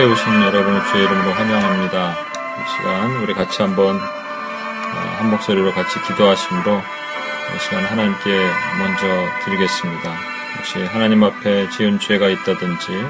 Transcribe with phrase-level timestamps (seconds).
[0.00, 2.12] 오신 여러분을 주의 이름으로 환영합니다.
[2.12, 9.06] 이 시간 우리 같이 한번 어, 한 목소리로 같이 기도하심으로 이 시간 하나님께 먼저
[9.44, 10.16] 드리겠습니다.
[10.56, 13.06] 혹시 하나님 앞에 지은 죄가 있다든지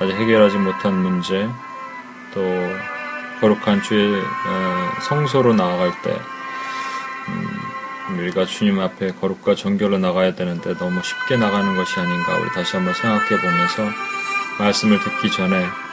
[0.00, 1.48] 아직 해결하지 못한 문제
[2.34, 2.42] 또
[3.40, 6.20] 거룩한 주의 어, 성소로 나아갈 때
[7.28, 12.74] 음, 우리가 주님 앞에 거룩과 정결로 나가야 되는데 너무 쉽게 나가는 것이 아닌가 우리 다시
[12.74, 13.84] 한번 생각해 보면서
[14.58, 15.91] 말씀을 듣기 전에 아,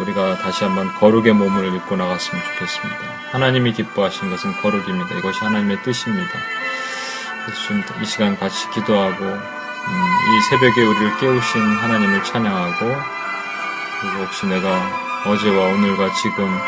[0.00, 2.98] 우리가 다시 한번 거룩의 몸을 입고 나갔으면 좋겠습니다.
[3.32, 5.14] 하나님이 기뻐하신 것은 거룩입니다.
[5.16, 6.32] 이것이 하나님의 뜻입니다.
[7.44, 12.78] 그래서 이 시간 같이 기도하고 음, 이 새벽에 우리를 깨우신 하나님을 찬양하고
[14.00, 16.58] 그리고 혹시 내가 어제와 오늘과 지금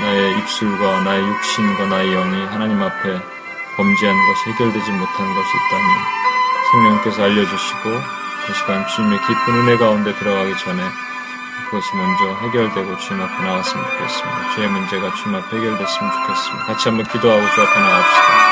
[0.00, 3.20] 나의 입술과 나의 육신과 나의 영이 하나님 앞에
[3.76, 6.18] 범죄한 것이 해결되지 못한 것이 있다면
[6.70, 10.82] 성령께서 알려주시고 이 시간 주님의 깊은 은혜 가운데 들어가기 전에
[11.70, 14.54] 그것이 먼저 해결되고 주님 앞에 나왔으면 좋겠습니다.
[14.56, 16.64] 죄의 문제가 주님 앞에 해결됐으면 좋겠습니다.
[16.66, 18.47] 같이 한번 기도하고 주 앞에 나갑시다.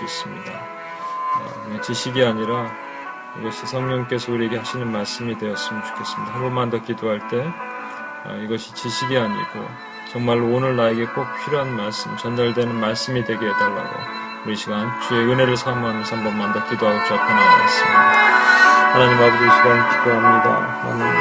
[0.00, 0.52] 수 있습니다.
[0.52, 2.70] 어, 지식이 아니라
[3.38, 6.34] 이것이 성령께서 우리에게 하시는 말씀이 되었으면 좋겠습니다.
[6.34, 7.46] 한 번만 더 기도할 때
[8.24, 9.68] 어, 이것이 지식이 아니고
[10.12, 13.96] 정말로 오늘 나에게 꼭 필요한 말씀, 전달되는 말씀이 되게 해달라고
[14.46, 18.00] 우리 시간 주의 은혜를 사모하면서 한 번만 더 기도하고 주 앞에 나가겠습니다.
[18.92, 20.50] 하나님 아버지 시간 기도합니다.
[20.82, 21.14] 하나님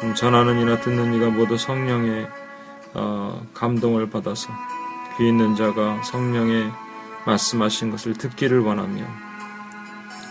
[0.02, 2.28] 음, 전하는 이나 듣는 이가 모두 성령의
[2.94, 4.48] 어, 감동을 받아서
[5.18, 6.72] 귀 있는 자가 성령의
[7.26, 9.04] 말씀하신 것을 듣기를 원하며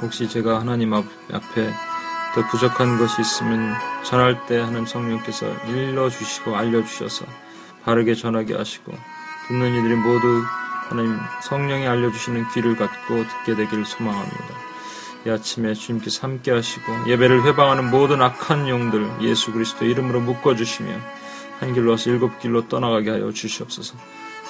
[0.01, 1.71] 혹시 제가 하나님 앞에
[2.33, 7.25] 더 부족한 것이 있으면 전할 때 하는 성령께서 일러주시고 알려주셔서
[7.83, 8.93] 바르게 전하게 하시고
[9.47, 10.43] 듣는 이들이 모두
[10.89, 14.65] 하나님 성령이 알려주시는 귀를 갖고 듣게 되기를 소망합니다.
[15.25, 20.91] 이 아침에 주님께서 함께 하시고 예배를 회방하는 모든 악한 영들 예수 그리스도 이름으로 묶어주시며
[21.59, 23.95] 한 길로 와서 일곱 길로 떠나가게 하여 주시옵소서.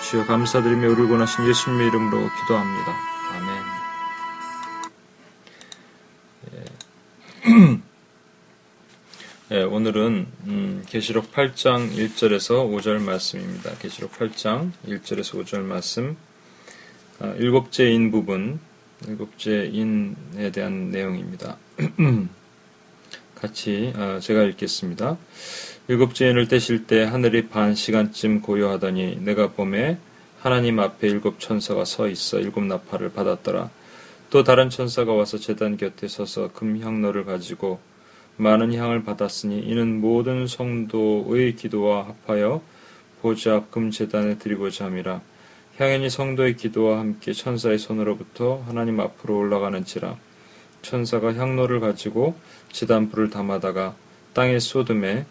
[0.10, 2.96] 주여 감사드리며 우리를 권하신 예수님의 이름으로 기도합니다.
[3.32, 3.64] 아멘.
[6.54, 7.82] 예.
[9.52, 13.76] 예, 오늘은 음, 계시록 8장 1절에서 5절 말씀입니다.
[13.78, 16.25] 계시록 8장 1절에서 5절 말씀 아,
[17.38, 18.60] 일곱째 인 부분
[19.08, 21.58] 일곱째 인에 대한 내용입니다.
[23.36, 25.18] 같이 아, 제가 읽겠습니다.
[25.88, 29.98] 일곱째 인을 떼실 때 하늘이 반 시간쯤 고요하더니 내가 봄에
[30.40, 33.70] 하나님 앞에 일곱 천사가 서 있어 일곱 나팔을 받았더라.
[34.30, 37.80] 또 다른 천사가 와서 제단 곁에 서서 금향로를 가지고
[38.38, 42.62] 많은 향을 받았으니 이는 모든 성도의 기도와 합하여
[43.22, 45.22] 보좌 앞 금재단에 드리고자 함이라.
[45.78, 50.16] 향연이 성도의 기도와 함께 천사의 손으로부터 하나님 앞으로 올라가는지라.
[50.82, 52.36] 천사가 향로를 가지고
[52.72, 53.96] 지단불을 담아다가
[54.34, 55.26] 땅에 쏟음에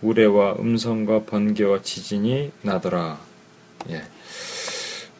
[0.00, 3.20] 우레와 음성과 번개와 지진이 나더라.
[3.90, 4.02] 예.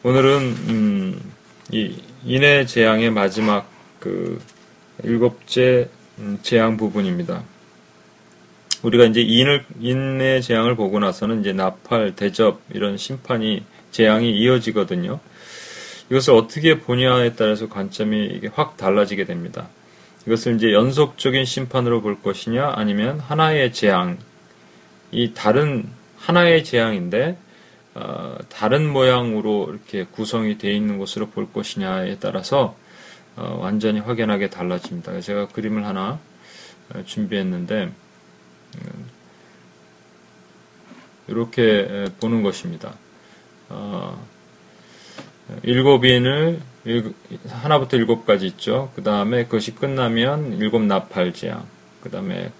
[0.01, 1.33] 오늘은 음,
[1.71, 3.69] 이 인해 재앙의 마지막
[3.99, 4.41] 그
[5.03, 7.43] 일곱째 음, 재앙 부분입니다.
[8.81, 13.63] 우리가 이제 인을 인내 재앙을 보고 나서는 이제 나팔, 대접 이런 심판이
[13.95, 15.21] 재앙이 이어지거든요.
[16.09, 19.69] 이것을 어떻게 보냐에 따라서 관점이 확 달라지게 됩니다.
[20.27, 24.17] 이것을 이제 연속적인 심판으로 볼 것이냐 아니면 하나의 재앙
[25.11, 25.87] 이 다른
[26.17, 27.37] 하나의 재앙인데
[27.93, 32.75] 어, 다른 모양으로 이렇게 구성이 되어 있는 것으로 볼 것이냐에 따라서
[33.37, 35.21] 어, 완전히 확연하게 달라집니다.
[35.21, 36.19] 제가 그림을 하나
[36.93, 37.91] 어, 준비했는데
[41.27, 42.93] 이렇게 보는 것입니다.
[43.69, 44.25] 어,
[45.63, 46.59] 일곱 인을
[47.49, 48.91] 하나부터 일곱까지 있죠.
[48.95, 51.63] 그 다음에 그것이 끝나면 일곱 나팔 재앙.
[52.01, 52.51] 그 다음에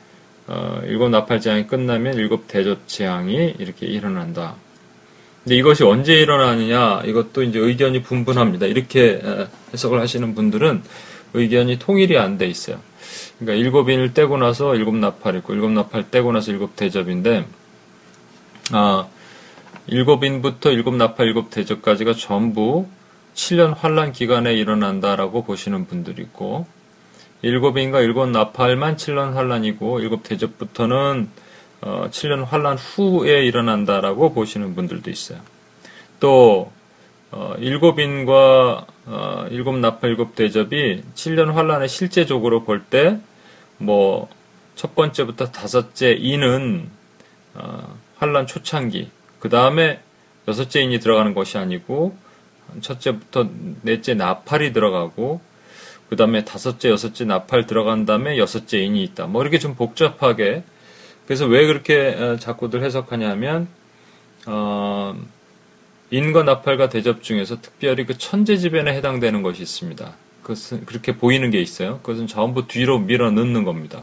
[0.48, 4.56] 어, 일곱 나팔 재앙이 끝나면 일곱 대접 재앙이 이렇게 일어난다.
[5.44, 8.66] 근데 이것이 언제 일어나느냐 이것도 이제 의견이 분분합니다.
[8.66, 9.22] 이렇게
[9.74, 10.82] 해석을 하시는 분들은
[11.34, 12.80] 의견이 통일이 안 돼 있어요.
[13.38, 17.46] 그러니까 일곱 인을 떼고 나서 일곱 나팔 있고 일곱 나팔 떼고 나서 일곱 대접인데
[18.72, 19.08] 아
[19.88, 22.88] 일곱 인부터 일곱 나팔 일곱 대접까지가 전부
[23.36, 26.66] 7년 환란 기간에 일어난다라고 보시는 분들이 있고
[27.42, 31.30] 일곱 인과 일곱 나팔만 7년 환란이고 일곱 대접부터는
[31.82, 35.40] 어, 7년 환란 후에 일어난다라고 보시는 분들도 있어요.
[36.20, 36.72] 또
[37.32, 43.20] 어, 일곱 인과 어, 일곱 나팔 일곱 대접이 7년 환란에 실제적으로 볼 때
[43.80, 44.28] 뭐
[44.76, 46.90] 첫 번째부터 다섯째 인은
[47.56, 49.10] 어, 환란 초창기
[49.46, 50.00] 그 다음에
[50.48, 52.18] 여섯째 인이 들어가는 것이 아니고
[52.82, 53.48] 첫째부터
[53.84, 55.40] 넷째 나팔이 들어가고
[56.10, 60.64] 그 다음에 다섯째 여섯째 나팔 들어간 다음에 여섯째 인이 있다 뭐 이렇게 좀 복잡하게
[61.28, 63.68] 그래서 왜 그렇게 어, 자꾸들 해석하냐면
[64.48, 65.16] 어,
[66.10, 70.12] 인과 나팔과 대접 중에서 특별히 그 천재지변에 해당되는 것이 있습니다.
[70.42, 72.00] 그것은 그렇게 보이는 게 있어요.
[72.00, 74.02] 그것은 전부 뒤로 밀어 넣는 겁니다.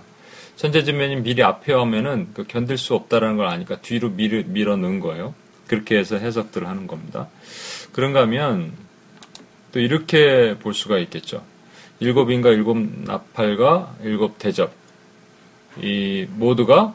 [0.57, 5.35] 천재지변이 미리 앞에 오면은 그 견딜 수 없다라는 걸 아니까 뒤로 밀어, 밀어 넣은 거예요.
[5.67, 7.29] 그렇게 해서 해석들을 하는 겁니다.
[7.93, 8.73] 그런가 하면
[9.73, 11.43] 또 이렇게 볼 수가 있겠죠.
[12.01, 14.73] 일곱인과 일곱 나팔과 일곱 대접.
[15.81, 16.95] 이 모두가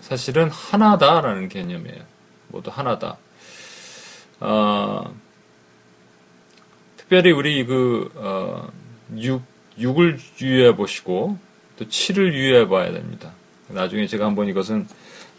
[0.00, 2.02] 사실은 하나다라는 개념이에요.
[2.48, 3.18] 모두 하나다.
[4.40, 5.12] 어,
[6.96, 8.70] 특별히 우리 그, 어,
[9.16, 9.42] 6,
[9.78, 11.38] 6을 유의해 보시고,
[11.78, 13.32] 또 7을 유의해 봐야 됩니다.
[13.68, 14.86] 나중에 제가 한번 이것은,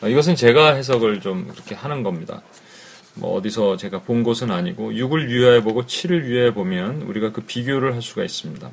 [0.01, 2.41] 어, 이것은 제가 해석을 좀 그렇게 하는 겁니다.
[3.15, 7.93] 뭐 어디서 제가 본 것은 아니고, 6을 유의해 보고 7을 유의해 보면 우리가 그 비교를
[7.93, 8.69] 할 수가 있습니다.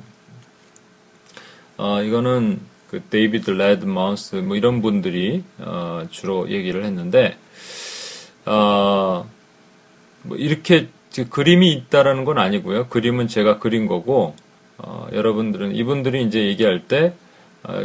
[1.77, 2.59] 어, 이거는
[2.89, 7.37] 그 데이비드 레드 마우스 뭐 이런 분들이 어, 주로 얘기를 했는데,
[8.45, 9.29] 어,
[10.23, 10.87] 뭐 이렇게
[11.29, 12.87] 그림이 있다라는 건 아니고요.
[12.87, 14.35] 그림은 제가 그린 거고
[14.77, 17.26] 어, 여러분들은 이분들이 이제 얘기할 때 어,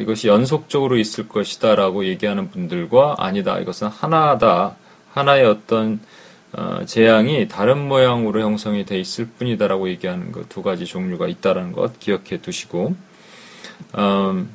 [0.01, 3.59] 이것이 연속적으로 있을 것이다 라고 얘기하는 분들과 아니다.
[3.59, 4.77] 이것은 하나다.
[5.13, 6.01] 하나의 어떤
[6.53, 11.99] 어, 재앙이 다른 모양으로 형성이 돼 있을 뿐이다 라고 얘기하는 그두 가지 종류가 있다라는 것
[11.99, 12.95] 기억해 두시고
[13.99, 14.55] 음,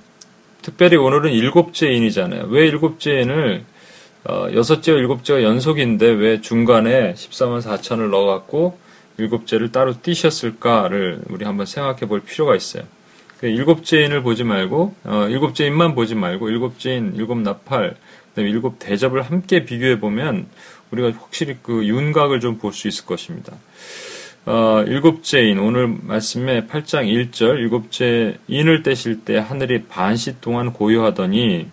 [0.62, 2.48] 특별히 오늘은 일곱째 인이잖아요.
[2.50, 3.65] 왜 일곱째 인을
[4.25, 8.77] 어, 여섯째와 일곱째가 연속인데 왜 중간에 14만 4천을 넣어갖고
[9.17, 12.84] 일곱째를 따로 띄셨을까를 우리 한번 생각해 볼 필요가 있어요.
[13.39, 17.96] 그 일곱째인을 보지 말고 어, 일곱째인만 보지 말고 일곱째인, 일곱 나팔,
[18.29, 20.48] 그다음에 일곱 대접을 함께 비교해 보면
[20.91, 23.53] 우리가 확실히 그 윤곽을 좀 볼 수 있을 것입니다.
[24.46, 31.67] 어, 일곱째인 오늘 말씀에 8장 1절 일곱째 인을 떼실 때 하늘이 반시 동안 고요하더니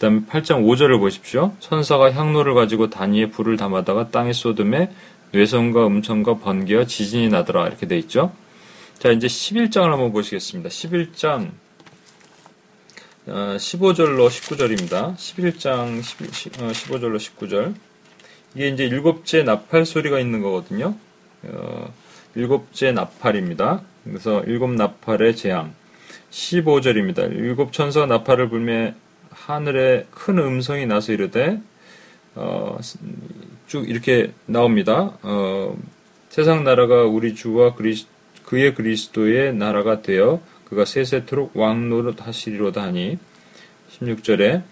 [0.00, 1.54] 다음에 8장 5절을 보십시오.
[1.60, 4.90] 천사가 향로를 가지고 단위에 불을 담아다가 땅에 쏟음에
[5.30, 8.32] 뇌성과 음성과 번개와 지진이 나더라 이렇게 돼 있죠.
[8.98, 10.68] 자 이제 11장을 한번 보시겠습니다.
[10.68, 11.50] 11장
[13.26, 15.16] 15절로 19절입니다.
[15.16, 17.74] 11장 15절로 19절
[18.54, 20.94] 이게 이제 일곱째 나팔 소리가 있는 거거든요.
[21.44, 21.92] 어,
[22.34, 23.82] 일곱째 나팔입니다.
[24.04, 25.74] 그래서 일곱 나팔의 재앙
[26.30, 27.30] 15절입니다.
[27.32, 28.94] 일곱 천사 나팔을 불매
[29.30, 31.60] 하늘에 큰 음성이 나서 이르되
[32.34, 32.78] 어,
[33.66, 35.18] 쭉 이렇게 나옵니다.
[35.22, 35.76] 어,
[36.28, 38.06] 세상 나라가 우리 주와 그리스,
[38.52, 43.16] 그의 그리스도의 나라가 되어 그가 세세토록 왕노릇 하시리로다 하니
[43.98, 44.62] 16절에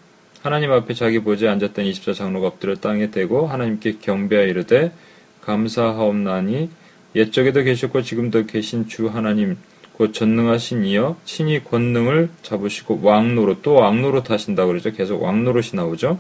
[0.43, 4.93] 하나님 앞에 자기 보좌에 앉았던 24장로가 엎드려 땅에 대고 하나님께 경배하 이르되
[5.41, 6.69] 감사하옵나니
[7.17, 9.57] 옛적에도 계셨고 지금도 계신 주 하나님
[9.95, 14.93] 곧 전능하신 이여 친히 권능을 잡으시고 왕노로 또 왕노로 하신다 그러죠.
[14.93, 16.19] 계속 왕노릇이 나오죠.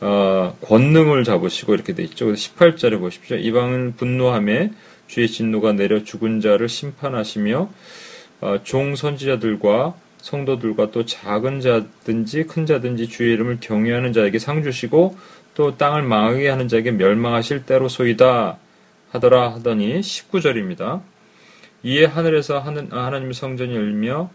[0.00, 2.32] 어, 권능을 잡으시고 이렇게 돼 있죠.
[2.32, 3.36] 18절에 보십시오.
[3.36, 4.70] 이방은 분노함에
[5.06, 7.70] 주의 진노가 내려 죽은 자를 심판하시며
[8.40, 15.16] 어, 종 선지자들과 성도들과 또 작은 자든지 큰 자든지 주의 이름을 경외하는 자에게 상 주시고
[15.54, 18.58] 또 땅을 망하게 하는 자에게 멸망하실 때로 소이다
[19.10, 21.02] 하더라 하더니 19절입니다.
[21.84, 24.30] 이에 하늘에서 하나님의 성전이 열며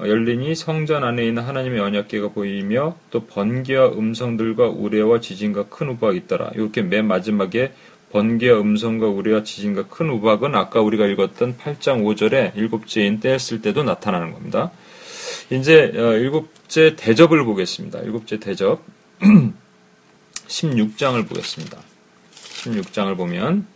[0.00, 6.50] 열리니 성전 안에 있는 하나님의 언약궤가 보이며 또 번개와 음성들과 우레와 지진과 큰 우박이 있더라.
[6.54, 7.72] 이렇게 맨 마지막에
[8.16, 14.32] 번개와 음성과 우레와 지진과 큰 우박은 아까 우리가 읽었던 8장 5절에 일곱째인 때였을 때도 나타나는
[14.32, 14.70] 겁니다.
[15.50, 17.98] 이제 어, 일곱째 대접을 보겠습니다.
[18.00, 18.82] 일곱째 대접
[20.48, 21.78] 16장을 보겠습니다.
[22.32, 23.66] 16장을 보면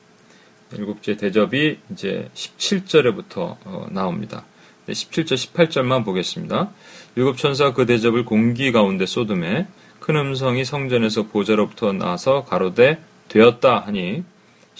[0.73, 4.47] 일곱째 대접이 이제 17절에부터 어, 나옵니다.
[4.89, 6.71] 17절, 18절만 보겠습니다.
[7.15, 9.67] 일곱 천사 그 대접을 공기 가운데 쏟음에
[9.99, 14.25] 큰 음성이 성전에서 보좌로부터 나서 가로되 되었다 하니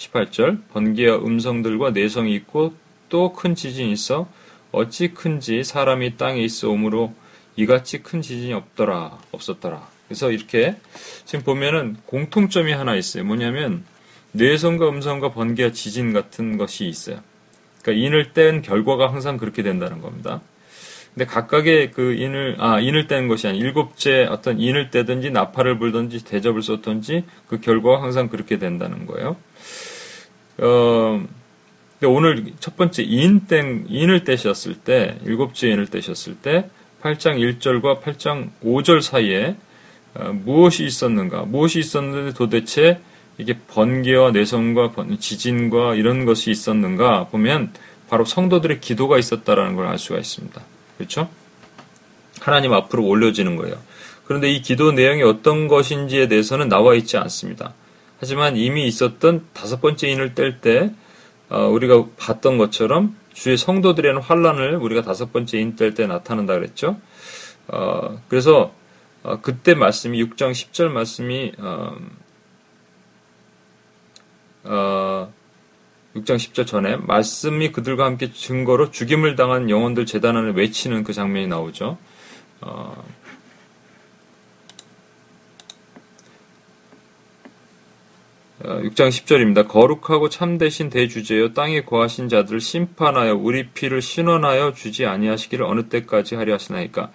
[0.01, 2.73] 18절 번개와 음성들과 내성이 있고
[3.09, 4.27] 또 큰 지진이 있어
[4.71, 7.13] 어찌 큰지 사람이 땅에 있어 오므로
[7.57, 9.87] 이같이 큰 지진이 없더라 없었더라.
[10.07, 10.75] 그래서 이렇게
[11.25, 13.25] 지금 보면은 공통점이 하나 있어요.
[13.25, 13.83] 뭐냐면
[14.31, 17.19] 뇌성과 음성과 번개와 지진 같은 것이 있어요.
[17.81, 20.41] 그러니까 인을 뗀 결과가 항상 그렇게 된다는 겁니다.
[21.13, 26.23] 근데 각각의 그 인을 아 인을 뗀 것이 아니 일곱째 어떤 인을 떼든지 나팔을 불든지
[26.23, 29.35] 대접을 쏟든지 그 결과가 항상 그렇게 된다는 거예요.
[30.61, 31.21] 어
[32.03, 36.69] 오늘 첫 번째 인 땡, 인을 떼셨을 때, 일곱째 인을 떼셨을 때,
[37.03, 39.55] 8장 1절과 8장 5절 사이에
[40.15, 41.43] 어, 무엇이 있었는가?
[41.43, 42.99] 무엇이 있었는데 도대체
[43.37, 47.71] 이게 번개와 내성과 지진과 이런 것이 있었는가 보면
[48.09, 50.61] 바로 성도들의 기도가 있었다라는 걸 알 수가 있습니다.
[50.97, 51.29] 그렇죠?
[52.39, 53.75] 하나님 앞으로 올려지는 거예요.
[54.25, 57.73] 그런데 이 기도 내용이 어떤 것인지에 대해서는 나와 있지 않습니다.
[58.21, 60.91] 하지만 이미 있었던 다섯 번째 인을 뗄때
[61.49, 66.97] 어, 우리가 봤던 것처럼 주의 성도들에는 환란을 우리가 다섯 번째 인 뗄 때 나타난다 그랬죠.
[67.67, 68.73] 어, 그래서
[69.23, 71.95] 어, 그때 말씀이 6장 10절 말씀이 어,
[74.65, 75.33] 어,
[76.15, 81.47] 6장 10절 전에 말씀이 그들과 함께 증거로 죽임을 당한 영혼들 재단 안을 외치는 그 장면이
[81.47, 81.97] 나오죠.
[82.61, 83.03] 어,
[88.63, 89.67] 6장 어, 10절입니다.
[89.67, 96.53] 거룩하고 참되신 대주제여 땅에 거하신 자들을 심판하여 우리 피를 신원하여 주지 아니하시기를 어느 때까지 하려
[96.55, 97.11] 하시나이까.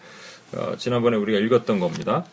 [0.54, 2.24] 어, 지난번에 우리가 읽었던 겁니다.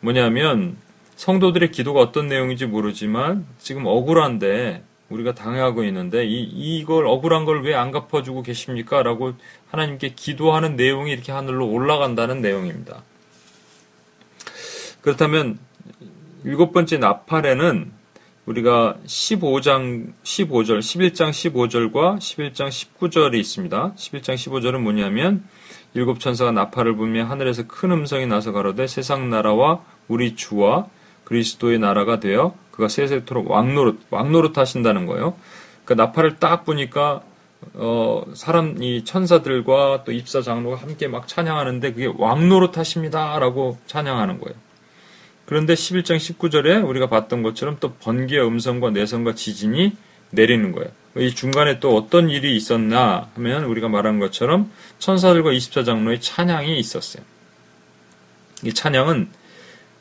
[0.00, 0.76] 뭐냐면
[1.16, 7.74] 성도들의 기도가 어떤 내용인지 모르지만 지금 억울한데 우리가 당하고 있는데 이, 이걸 억울한 걸 왜
[7.74, 9.02] 안 갚아주고 계십니까?
[9.02, 9.34] 라고
[9.70, 13.02] 하나님께 기도하는 내용이 이렇게 하늘로 올라간다는 내용입니다.
[15.02, 15.58] 그렇다면
[16.44, 18.01] 일곱 번째 나팔에는
[18.46, 23.92] 우리가 15장 15절, 11장 15절과 11장 19절이 있습니다.
[23.94, 25.44] 11장 15절은 뭐냐면
[25.94, 30.86] 일곱 천사가 나팔을 불며 하늘에서 큰 음성이 나서 가로되 세상 나라와 우리 주와
[31.24, 35.34] 그리스도의 나라가 되어 그가 세세토록 왕노릇 왕노릇 하신다는 거예요.
[35.84, 37.22] 그 나팔을 딱 보니까
[37.74, 44.56] 어, 사람 이 천사들과 또 입사 장로가 함께 막 찬양하는데 그게 왕노릇 하십니다라고 찬양하는 거예요.
[45.46, 49.96] 그런데 11장 19절에 우리가 봤던 것처럼 또 번개와 음성과 내성과 지진이
[50.30, 50.90] 내리는 거예요.
[51.16, 57.22] 이 중간에 또 어떤 일이 있었나 하면 우리가 말한 것처럼 천사들과 24장로의 찬양이 있었어요.
[58.64, 59.28] 이 찬양은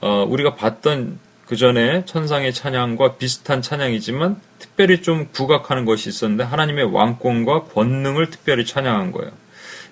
[0.01, 6.86] 어, 우리가 봤던 그 전에 천상의 찬양과 비슷한 찬양이지만 특별히 좀 부각하는 것이 있었는데 하나님의
[6.86, 9.31] 왕권과 권능을 특별히 찬양한 거예요.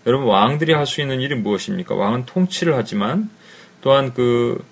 [0.05, 1.95] 여러분 왕들이 할 수 있는 일이 무엇입니까?
[1.95, 3.29] 왕은 통치를 하지만
[3.81, 4.63] 또한 그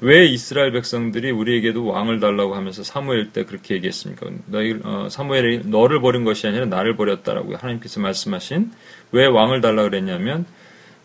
[0.00, 4.26] 왜 이스라엘 백성들이 우리에게도 왕을 달라고 하면서 사무엘 때 그렇게 얘기했습니까?
[4.46, 8.70] 너희 어, 사무엘이 너를 버린 것이 아니라 나를 버렸다라고 하나님께서 말씀하신
[9.10, 10.46] 왜 왕을 달라 그랬냐면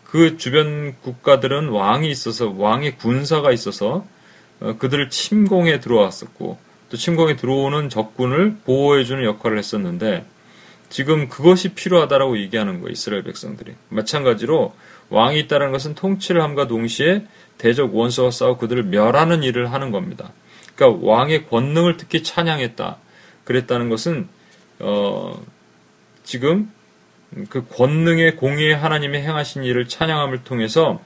[0.04, 4.06] 그 주변 국가들은 왕이 있어서 왕의 군사가 있어서
[4.60, 6.60] 어, 그들을 침공에 들어왔었고
[6.90, 10.24] 또 침공에 들어오는 적군을 보호해주는 역할을 했었는데
[10.94, 14.76] 지금 그것이 필요하다라고 얘기하는 거예요 이스라엘 백성들이 마찬가지로
[15.10, 17.26] 왕이 있다는 것은 통치를 함과 동시에
[17.58, 20.32] 대적 원수와 싸워 그들을 멸하는 일을 하는 겁니다.
[20.76, 22.98] 그러니까 왕의 권능을 특히 찬양했다.
[23.44, 24.30] 그랬다는 것은
[24.78, 25.44] 어,
[26.24, 26.72] 지금
[27.50, 31.02] 그 권능의 공의의 하나님의 행하신 일을 찬양함을 통해서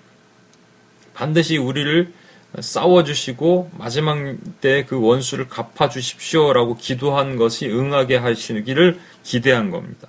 [1.14, 2.12] 반드시 우리를
[2.60, 4.18] 싸워주시고 마지막
[4.62, 10.08] 때 그 원수를 갚아주십시오라고 기도한 것이 응하게 하시기를 기대한 겁니다.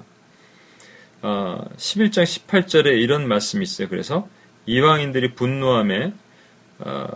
[1.21, 3.88] 어, 11장 18절에 이런 말씀이 있어요.
[3.88, 4.28] 그래서
[4.66, 6.12] 이방인들이 분노함에
[6.80, 7.09] 어,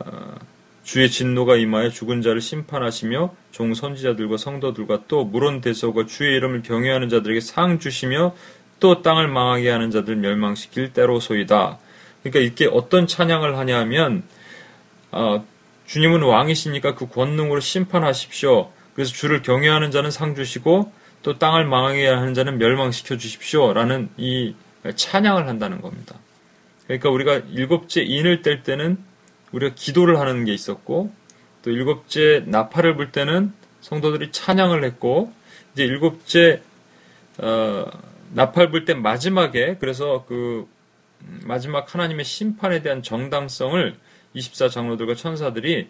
[0.82, 7.08] 주의 진노가 임하여 죽은 자를 심판하시며 종 선지자들과 성도들과 또 물온 대소가 주의 이름을 경외하는
[7.08, 8.34] 자들에게 상 주시며
[8.80, 11.78] 또 땅을 망하게 하는 자들 멸망시킬 때로소이다.
[12.22, 14.24] 그러니까 이렇게 어떤 찬양을 하냐면
[15.12, 15.44] 어,
[15.86, 18.70] 주님은 왕이시니까 그 권능으로 심판하십시오.
[18.94, 20.92] 그래서 주를 경외하는 자는 상 주시고
[21.22, 24.54] 또 땅을 망하게 하는 자는 멸망시켜 주십시오라는 이
[24.96, 26.16] 찬양을 한다는 겁니다.
[26.86, 28.98] 그러니까 우리가 일곱째 인을 뗄 때는
[29.52, 31.12] 우리가 기도를 하는 게 있었고
[31.62, 35.32] 또 일곱째 나팔을 불 때는 성도들이 찬양을 했고
[35.72, 36.62] 이제 일곱째
[37.38, 37.86] 어,
[38.32, 40.66] 나팔 불 때 마지막에 그래서 그
[41.44, 43.94] 마지막 하나님의 심판에 대한 정당성을
[44.34, 45.88] 24 장로들과 천사들이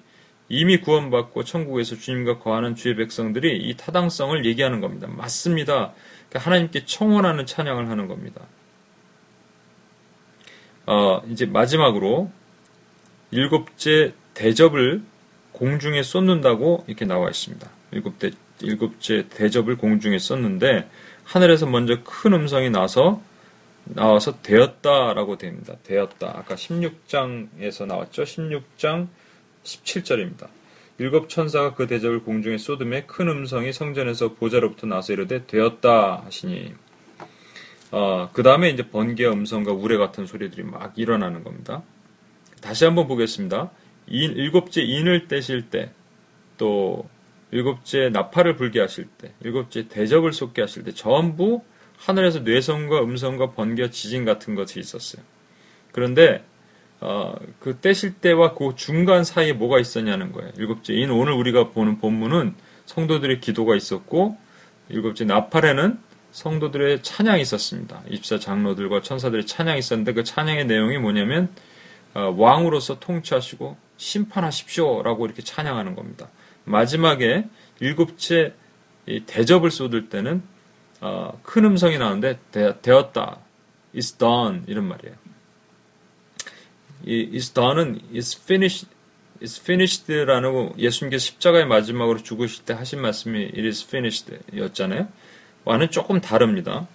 [0.49, 5.07] 이미 구원받고 천국에서 주님과 거하는 주의 백성들이 이 타당성을 얘기하는 겁니다.
[5.09, 5.93] 맞습니다.
[6.29, 8.43] 그러니까 하나님께 청원하는 찬양을 하는 겁니다.
[10.87, 12.31] 어, 이제 마지막으로
[13.31, 15.03] 일곱째 대접을
[15.53, 17.69] 공중에 쏟는다고 이렇게 나와 있습니다.
[17.93, 20.89] 일곱째, 일곱째 대접을 공중에 쏟는데
[21.25, 23.23] 하늘에서 먼저 큰 음성이 나서
[23.95, 25.77] 나와서 되었다라고 됩니다.
[25.83, 26.29] 되었다.
[26.37, 28.25] 아까 16장에서 나왔죠.
[28.25, 29.09] 16장
[29.65, 30.49] 17절입니다.
[30.99, 36.75] 일곱 천사가 그 대접을 공중에 쏟음에 큰 음성이 성전에서 보좌로부터 나서 이르되 되었다 하시니
[37.93, 41.83] 어, 그 다음에 이제 번개와 음성과 우레 같은 소리들이 막 일어나는 겁니다.
[42.63, 43.71] 다시 한번 보겠습니다.
[44.07, 45.91] 인, 일곱째 인을 떼실 때,
[46.57, 47.09] 또
[47.51, 51.63] 일곱째 나팔을 불게 하실 때, 일곱째 대접을 쏟게 하실 때, 전부
[52.05, 55.23] 하늘에서 뇌성과 음성과 번개와 지진 같은 것이 있었어요.
[55.93, 56.45] 그런데
[57.01, 60.51] 어, 그 떼실 때와 그 중간 사이에 뭐가 있었냐는 거예요.
[60.57, 62.55] 일곱째 인 오늘 우리가 보는 본문은
[62.87, 64.37] 성도들의 기도가 있었고
[64.89, 65.99] 일곱째 나팔에는
[66.33, 68.03] 성도들의 찬양이 있었습니다.
[68.09, 71.51] 입사 장로들과 천사들의 찬양이 있었는데 그 찬양의 내용이 뭐냐면
[72.15, 76.29] 어, 왕으로서 통치하시고 심판하십시오라고 이렇게 찬양하는 겁니다.
[76.65, 77.47] 마지막에
[77.81, 78.55] 일곱째
[79.27, 80.43] 대접을 쏟을 때는
[81.03, 83.39] 어, 큰 음성이 나오는데 되었다,
[83.95, 85.17] is done 이런 말이에요.
[87.05, 88.89] 이 is done은 is finished,
[89.43, 95.09] is finished라는 예수님께서 십자가의 마지막으로 죽으실 때 하신 말씀이 it is finished였잖아요.
[95.65, 96.87] 와는 조금 다릅니다.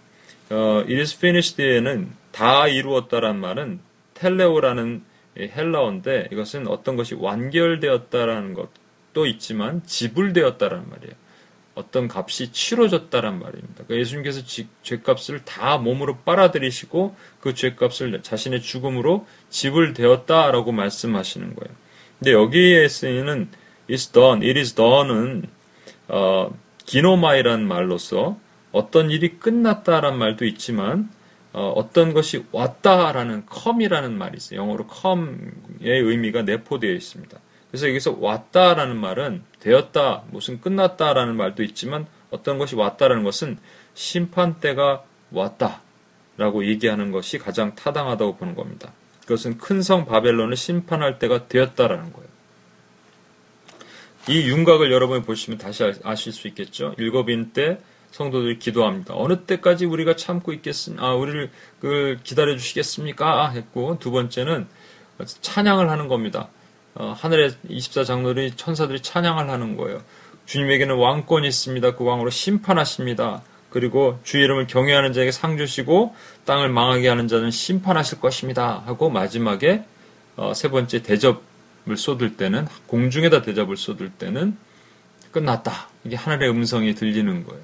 [0.52, 3.82] 어, it is finished에는 다 이루었다란 말은
[4.14, 5.04] 텔레오라는
[5.38, 11.27] 헬라어인데 이것은 어떤 것이 완결되었다라는 것도 있지만 지불되었다라는 말이에요.
[11.78, 13.84] 어떤 값이 치러졌다란 말입니다.
[13.84, 14.42] 그러니까 예수님께서
[14.82, 21.76] 죄값을 다 몸으로 빨아들이시고 그 죄값을 자신의 죽음으로 지불되었다라고 말씀하시는 거예요.
[22.18, 23.50] 근데 여기에 쓰이는
[23.90, 25.44] is done, it is done은
[26.08, 28.40] 어, 기노마이란 말로서
[28.72, 31.10] 어떤 일이 끝났다란 말도 있지만
[31.54, 34.62] 어, 떤 것이 왔다라는 come이라는 말이 있어요.
[34.62, 37.40] 영어로 come의 의미가 내포되어 있습니다.
[37.70, 43.58] 그래서 여기서 왔다라는 말은 되었다, 무슨 끝났다라는 말도 있지만 어떤 것이 왔다라는 것은
[43.94, 48.94] 심판 때가 왔다라고 얘기하는 것이 가장 타당하다고 보는 겁니다.
[49.22, 52.28] 그것은 큰 성 바벨론을 심판할 때가 되었다라는 거예요.
[54.30, 56.94] 이 윤곽을 여러분이 보시면 다시 아실 수 있겠죠.
[56.98, 57.80] 일곱인 때
[58.12, 59.14] 성도들이 기도합니다.
[59.16, 61.06] 어느 때까지 우리가 참고 있겠습니까?
[61.06, 61.50] 아, 우리를
[61.82, 63.50] 그 기다려 주시겠습니까?
[63.50, 64.68] 했고 두 번째는
[65.42, 66.50] 찬양을 하는 겁니다.
[67.00, 70.02] 어, 하늘의 24장로들이 천사들이 찬양을 하는 거예요.
[70.46, 71.96] 주님에게는 왕권이 있습니다.
[71.96, 73.44] 그 왕으로 심판하십니다.
[73.70, 78.82] 그리고 주 이름을 경외하는 자에게 상 주시고 땅을 망하게 하는 자는 심판하실 것입니다.
[78.86, 79.84] 하고 마지막에
[80.38, 84.58] 어, 세 번째 대접을 쏟을 때는 공중에다 대접을 쏟을 때는
[85.32, 85.90] 끝났다.
[86.04, 87.62] 이게 하늘의 음성이 들리는 거예요.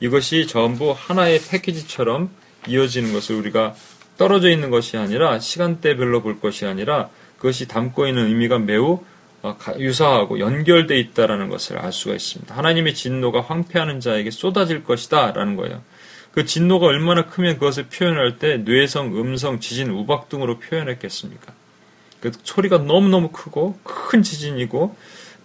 [0.00, 2.30] 이것이 전부 하나의 패키지처럼
[2.66, 3.74] 이어지는 것을 우리가
[4.16, 7.10] 떨어져 있는 것이 아니라 시간대별로 볼 것이 아니라
[7.40, 9.00] 그것이 담고 있는 의미가 매우
[9.42, 12.54] 어, 유사하고 연결되어 있다라는 것을 알 수가 있습니다.
[12.54, 15.82] 하나님의 진노가 황폐하는 자에게 쏟아질 것이다라는 거예요.
[16.32, 21.54] 그 진노가 얼마나 크면 그것을 표현할 때 뇌성, 음성, 지진, 우박 등으로 표현했겠습니까?
[22.20, 24.94] 그 소리가 너무너무 크고 큰 지진이고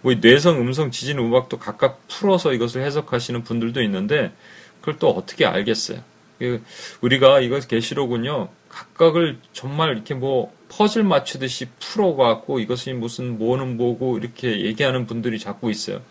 [0.02, 4.32] 뭐 뇌성, 음성, 지진, 우박도 각각 풀어서 이것을 해석하시는 분들도 있는데
[4.80, 6.00] 그걸 또 어떻게 알겠어요?
[6.38, 6.62] 그
[7.00, 8.50] 우리가 이것 계시로군요.
[8.76, 15.70] 각각을 정말 이렇게 뭐 퍼즐 맞추듯이 풀어갖고 이것이 무슨 뭐는 뭐고 이렇게 얘기하는 분들이 자꾸
[15.70, 16.02] 있어요.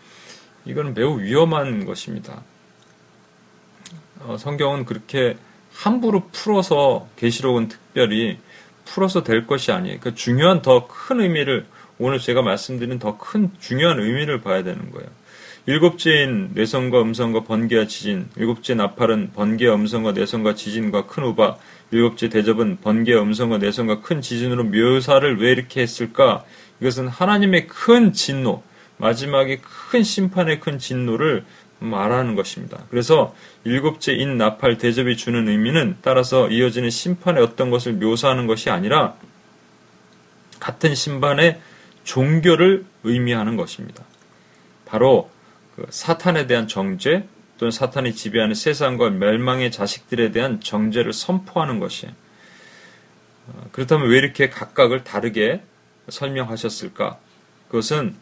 [0.64, 2.42] 이거는 매우 위험한 것입니다.
[4.20, 5.36] 어, 성경은 그렇게
[5.72, 8.38] 함부로 풀어서 계시록은 특별히
[8.84, 10.00] 풀어서 될 것이 아니에요.
[10.00, 11.66] 그러니까 중요한 더 큰 의미를
[11.98, 15.08] 오늘 제가 말씀드린 더 큰 중요한 의미를 봐야 되는 거예요.
[15.68, 21.58] 일곱째인 내성과 음성과 번개와 지진, 일곱째 나팔은 번개와 음성과 내성과 지진과 큰 우박,
[21.90, 26.44] 일곱째 대접은 번개와 음성과 내성과 큰 지진으로 묘사를 왜 이렇게 했을까?
[26.80, 28.62] 이것은 하나님의 큰 진노,
[28.98, 31.44] 마지막에 큰 심판의 큰 진노를
[31.80, 32.84] 말하는 것입니다.
[32.88, 39.14] 그래서 일곱째 인 나팔 대접이 주는 의미는 따라서 이어지는 심판의 어떤 것을 묘사하는 것이 아니라
[40.60, 41.60] 같은 심판의
[42.04, 44.04] 종교를 의미하는 것입니다.
[44.86, 45.35] 바로 그
[45.90, 52.06] 사탄에 대한 정죄 또는 사탄이 지배하는 세상과 멸망의 자식들에 대한 정죄를 선포하는 것이
[53.48, 55.62] 어, 그렇다면 왜 이렇게 각각을 다르게
[56.08, 57.18] 설명하셨을까?
[57.68, 58.14] 그것은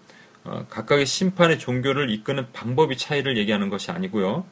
[0.44, 4.44] 어, 각각의 심판의 종교를 이끄는 방법이 차이를 얘기하는 것이 아니고요.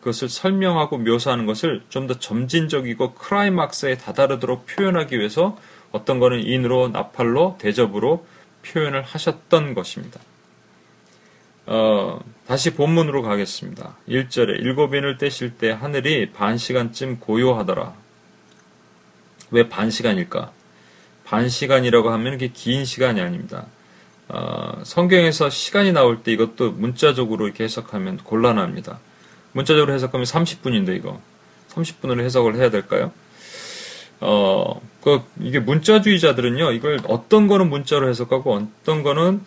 [0.00, 5.58] 그것을 설명하고 묘사하는 것을 좀 더 점진적이고 크라이막스에 다다르도록 표현하기 위해서
[5.92, 8.26] 어떤 거는 인으로 나팔로 대접으로
[8.64, 10.20] 표현을 하셨던 것입니다.
[11.70, 13.94] 어, 다시 본문으로 가겠습니다.
[14.08, 17.92] 1절에 일곱인을 떼실 때 하늘이 반 시간쯤 고요하더라.
[19.50, 20.50] 왜 반 시간일까?
[21.24, 23.66] 반 시간이라고 하면 이게 긴 시간이 아닙니다.
[24.28, 28.98] 어, 성경에서 시간이 나올 때 이것도 문자적으로 이렇게 해석하면 곤란합니다.
[29.52, 31.20] 문자적으로 해석하면 30분인데 이거
[31.68, 33.12] 30분으로 해석을 해야 될까요?
[34.20, 39.42] 어, 그 이게 문자주의자들은요 이걸 어떤 거는 문자로 해석하고 어떤 거는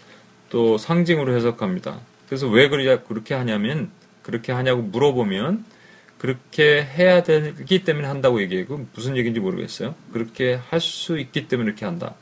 [0.51, 1.99] 또 상징으로 해석합니다.
[2.31, 3.91] 그래서 왜 그렇게 하냐면
[4.21, 5.65] 그렇게 하냐고 물어보면
[6.17, 9.95] 그렇게 해야 되기 때문에 한다고 얘기하고 무슨 얘기인지 모르겠어요.
[10.13, 12.15] 그렇게 할 수 있기 때문에 이렇게 한다.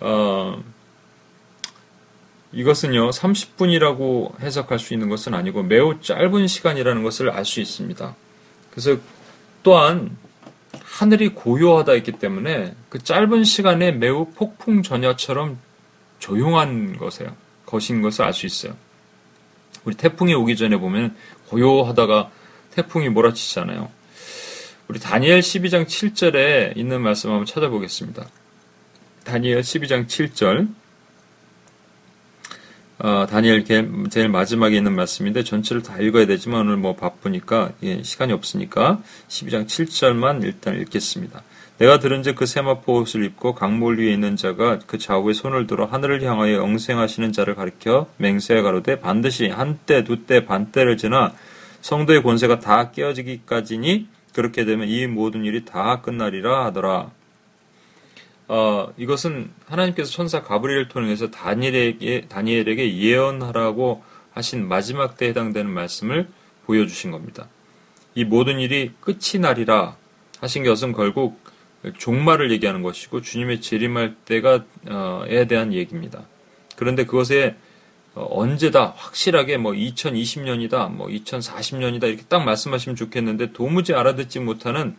[0.00, 0.64] 어,
[2.50, 8.16] 이것은요, 30분이라고 해석할 수 있는 것은 아니고 매우 짧은 시간이라는 것을 알 수 있습니다.
[8.72, 8.96] 그래서
[9.62, 10.16] 또한
[10.82, 15.60] 하늘이 고요하다 있기 때문에 그 짧은 시간에 매우 폭풍 전야처럼
[16.18, 17.41] 조용한 것이에요.
[17.72, 18.76] 것인 것을 알 수 있어요.
[19.84, 21.16] 우리 태풍이 오기 전에 보면
[21.48, 22.30] 고요하다가
[22.70, 23.90] 태풍이 몰아치잖아요.
[24.88, 28.28] 우리 다니엘 12장 7절에 있는 말씀 한번 찾아보겠습니다.
[29.24, 30.68] 다니엘 12장 7절.
[32.98, 33.64] 어, 다니엘
[34.10, 39.66] 제일 마지막에 있는 말씀인데 전체를 다 읽어야 되지만 오늘 뭐 바쁘니까 예, 시간이 없으니까 12장
[39.66, 41.42] 7절만 일단 읽겠습니다.
[41.78, 46.22] 내가 들은즉 그 세마포 옷을 입고 강물 위에 있는 자가 그 좌우에 손을 들어 하늘을
[46.22, 51.32] 향하여 영생하시는 자를 가리켜 맹세해 가로되 반드시 한때 두때 반때를 지나
[51.80, 57.10] 성도의 권세가 다 깨어지기까지니 그렇게 되면 이 모든 일이 다 끝나리라 하더라.
[58.48, 66.28] 어, 이것은 하나님께서 천사 가브리엘을 통해서 다니엘에게, 다니엘에게 예언하라고 하신 마지막 때에 해당되는 말씀을
[66.66, 67.48] 보여주신 겁니다.
[68.14, 69.96] 이 모든 일이 끝이 나리라
[70.40, 71.40] 하신 것은 결국
[71.98, 76.22] 종말을 얘기하는 것이고 주님의 재림할 때가에 대한 얘기입니다.
[76.76, 77.56] 그런데 그것에
[78.14, 84.96] 어, 언제다 확실하게 뭐 2020년이다 뭐 2040년이다 이렇게 딱 말씀하시면 좋겠는데 도무지 알아듣지 못하는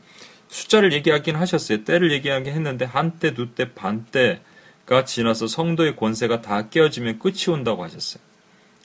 [0.47, 1.83] 숫자를 얘기하긴 하셨어요.
[1.83, 8.21] 때를 얘기하긴 했는데 한때, 두때, 반때가 지나서 성도의 권세가 다 깨어지면 끝이 온다고 하셨어요.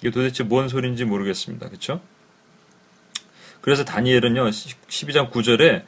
[0.01, 1.69] 이게 도대체 뭔 소리인지 모르겠습니다.
[1.69, 2.01] 그렇죠?
[3.61, 4.49] 그래서 다니엘은요.
[4.49, 5.85] 12장 9절에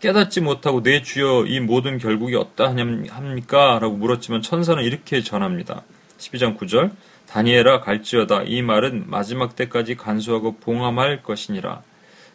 [0.00, 3.78] 깨닫지 못하고 내 주여 이 모든 결국이 어떠합니까?
[3.78, 5.82] 라고 물었지만 천사는 이렇게 전합니다.
[6.18, 6.92] 12장 9절
[7.26, 11.82] 다니엘아 갈지어다 이 말은 마지막 때까지 간수하고 봉함할 것이니라.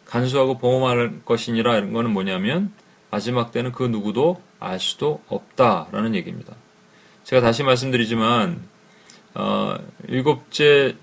[0.06, 2.72] 간수하고 봉함할 것이니라 이런 거는 뭐냐면
[3.10, 6.54] 마지막 때는 그 누구도 알 수도 없다라는 얘기입니다.
[7.24, 8.62] 제가 다시 말씀드리지만
[9.34, 9.76] 어,
[10.08, 10.96] 일곱째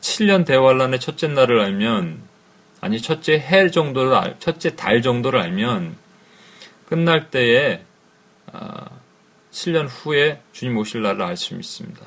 [0.00, 2.27] 7년 대환란의 첫째 날을 알면
[2.80, 5.96] 아니 첫째 해 정도를 알, 첫째 달 정도를 알면
[6.86, 7.84] 끝날 때에
[8.52, 8.86] 어,
[9.50, 12.00] 7년 후에 주님 오실 날을 알 수 있습니다.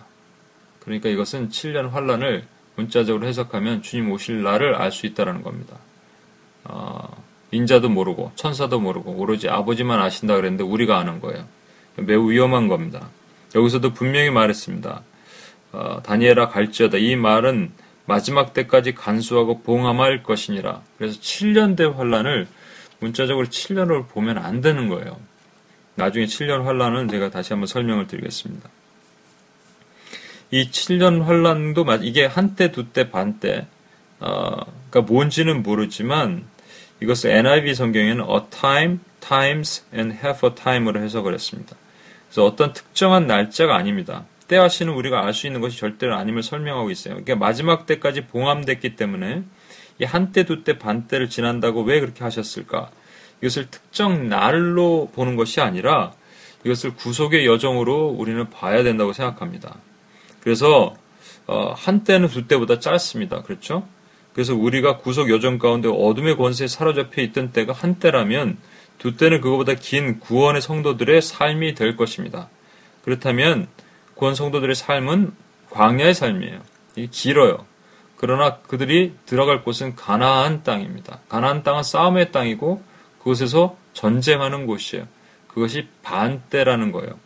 [0.80, 5.78] 그러니까 이것은 7년 환란을 문자적으로 해석하면 주님 오실 날을 알 수 있다라는 겁니다.
[6.64, 11.46] 어, 인자도 모르고 천사도 모르고 오로지 아버지만 아신다 그랬는데 우리가 아는 거예요.
[11.98, 13.10] 매우 위험한 겁니다.
[13.54, 15.04] 여기서도 분명히 말했습니다.
[15.74, 16.98] 어, 다니엘아 갈지어다.
[16.98, 17.72] 이 말은
[18.12, 20.82] 마지막 때까지 간수하고 봉함할 것이니라.
[20.98, 22.46] 그래서 7년 대 환란을
[23.00, 25.18] 문자적으로 7년을 보면 안 되는 거예요.
[25.96, 28.70] 나중에 7년 환란은 제가 다시 한번 설명을 드리겠습니다.
[30.52, 33.68] 이 7년 환란도 이게 한때, 두때, 반때,
[34.20, 34.58] 어,
[34.90, 36.44] 그러니까 뭔지는 모르지만
[37.02, 41.78] 이것을 NIV 성경에는 a time, times, and half a time으로 해석을 했습니다.
[42.28, 44.26] 그래서 어떤 특정한 날짜가 아닙니다.
[44.52, 47.14] 때와시는 우리가 알 수 있는 것이 절대로 아님을 설명하고 있어요.
[47.16, 49.44] 그러니까 마지막 때까지 봉함됐기 때문에
[50.00, 52.92] 이 한때, 두때, 반때를 지난다고 왜 그렇게 하셨을까?
[53.40, 56.12] 이것을 특정 날로 보는 것이 아니라
[56.66, 59.78] 이것을 구속의 여정으로 우리는 봐야 된다고 생각합니다.
[60.42, 60.96] 그래서
[61.48, 63.44] 어, 한때는 두때보다 짧습니다.
[63.44, 63.88] 그렇죠?
[64.34, 68.58] 그래서 우리가 구속 여정 가운데 어둠의 권세에 사로잡혀 있던 때가 한때라면
[68.98, 72.50] 두 때는 그거보다 긴 구원의 성도들의 삶이 될 것입니다.
[73.04, 73.68] 그렇다면
[74.22, 75.34] 구원 성도들의 삶은
[75.72, 76.62] 광야의 삶이에요.
[76.96, 77.66] 이게 길어요.
[78.18, 81.22] 그러나 그들이 들어갈 곳은 가나안 땅입니다.
[81.28, 82.84] 가나안 땅은 싸움의 땅이고
[83.18, 85.08] 그곳에서 전쟁하는 곳이에요.
[85.48, 87.18] 그것이 반때라는 거예요.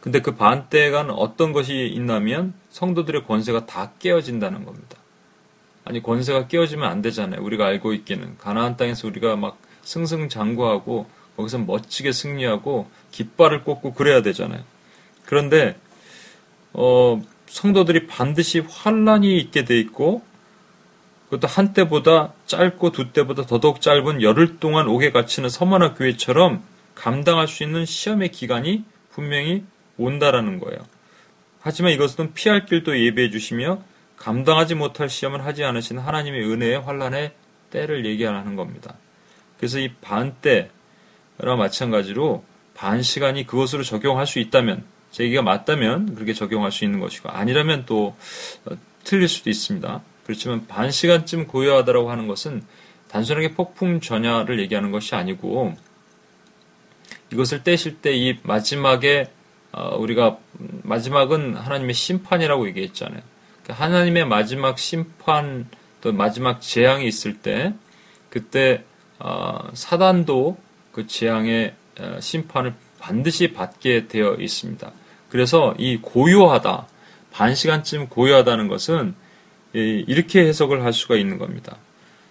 [0.00, 4.96] 근데 그 반때가 어떤 것이 있냐면 성도들의 권세가 다 깨어진다는 겁니다.
[5.84, 7.42] 아니 권세가 깨어지면 안 되잖아요.
[7.42, 14.64] 우리가 알고 있기는 가나안 땅에서 우리가 막 승승장구하고 거기서 멋지게 승리하고 깃발을 꽂고 그래야 되잖아요.
[15.28, 15.76] 그런데
[16.72, 20.22] 어, 성도들이 반드시 환란이 있게 돼 있고
[21.24, 26.62] 그것도 한 때보다 짧고 두 때보다 더더욱 짧은 열흘 동안 옥에 갇히는 서머나 교회처럼
[26.94, 29.64] 감당할 수 있는 시험의 기간이 분명히
[29.98, 30.78] 온다라는 거예요.
[31.60, 33.82] 하지만 이것은 피할 길도 예배해 주시며
[34.16, 37.32] 감당하지 못할 시험을 하지 않으신 하나님의 은혜의 환란의
[37.68, 38.94] 때를 얘기하는 겁니다.
[39.58, 40.70] 그래서 이 반때와
[41.58, 47.28] 마찬가지로 반 시간이 그것으로 적용할 수 있다면 제 얘기가 맞다면 그렇게 적용할 수 있는 것이고
[47.30, 48.16] 아니라면 또
[48.64, 50.02] 어, 틀릴 수도 있습니다.
[50.24, 52.62] 그렇지만 반 시간쯤 고요하다라고 하는 것은
[53.08, 55.74] 단순하게 폭풍 전야를 얘기하는 것이 아니고
[57.32, 59.30] 이것을 떼실 때 이 마지막에
[59.72, 60.38] 어, 우리가
[60.82, 63.20] 마지막은 하나님의 심판이라고 얘기했잖아요.
[63.62, 65.66] 그러니까 하나님의 마지막 심판
[66.00, 67.74] 또 마지막 재앙이 있을 때
[68.30, 68.84] 그때
[69.18, 70.56] 어, 사단도
[70.92, 72.74] 그 재앙의 어, 심판을
[73.08, 74.92] 반드시 받게 되어 있습니다.
[75.30, 76.86] 그래서 이 고요하다
[77.32, 79.14] 반 시간쯤 고요하다는 것은
[79.72, 81.78] 이렇게 해석을 할 수가 있는 겁니다.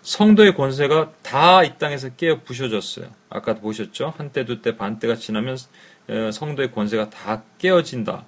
[0.03, 3.07] 성도의 권세가 다 이 땅에서 깨어 부셔졌어요.
[3.29, 4.13] 아까 보셨죠?
[4.17, 5.57] 한때, 두때, 반때가 지나면
[6.31, 8.25] 성도의 권세가 다 깨어진다.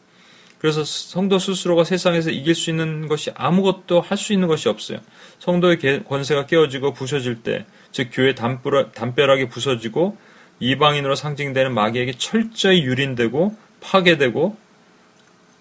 [0.57, 4.99] 그래서 성도 스스로가 세상에서 이길 수 있는 것이 아무것도 할 수 있는 것이 없어요.
[5.37, 10.17] 성도의 권세가 깨어지고 부서질 때, 즉 교회 담벼락이 부서지고
[10.59, 14.57] 이방인으로 상징되는 마귀에게 철저히 유린되고 파괴되고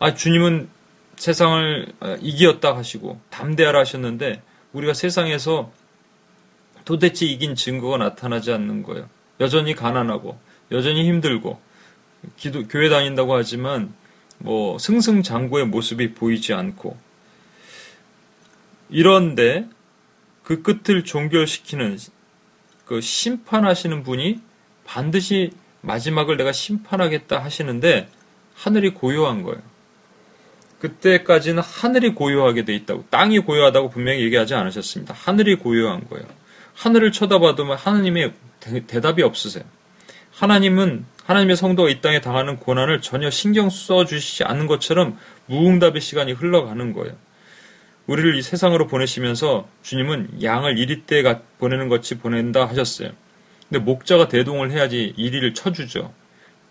[0.00, 0.68] 아 주님은
[1.16, 5.72] 세상을 이기었다 하시고 담대하라 하셨는데 우리가 세상에서
[6.84, 9.08] 도대체 이긴 증거가 나타나지 않는 거예요.
[9.40, 10.38] 여전히 가난하고
[10.70, 11.60] 여전히 힘들고
[12.36, 13.92] 기도 교회 다닌다고 하지만
[14.38, 16.96] 뭐 승승장구의 모습이 보이지 않고
[18.90, 19.68] 이런데
[20.42, 21.98] 그 끝을 종결시키는
[22.84, 24.40] 그 심판하시는 분이
[24.88, 25.50] 반드시
[25.82, 28.08] 마지막을 내가 심판하겠다 하시는데
[28.54, 29.60] 하늘이 고요한 거예요.
[30.80, 35.14] 그때까지는 하늘이 고요하게 돼 있다고 땅이 고요하다고 분명히 얘기하지 않으셨습니다.
[35.14, 36.24] 하늘이 고요한 거예요.
[36.74, 38.32] 하늘을 쳐다봐도 하나님의
[38.86, 39.64] 대답이 없으세요.
[40.32, 46.32] 하나님은 하나님의 성도가 이 땅에 당하는 고난을 전혀 신경 써 주시지 않는 것처럼 무응답의 시간이
[46.32, 47.14] 흘러가는 거예요.
[48.06, 51.22] 우리를 이 세상으로 보내시면서 주님은 양을 이리 때
[51.58, 53.10] 보내는 것이 보낸다 하셨어요.
[53.68, 56.12] 근데 목자가 대동을 해야지 이리를 쳐주죠.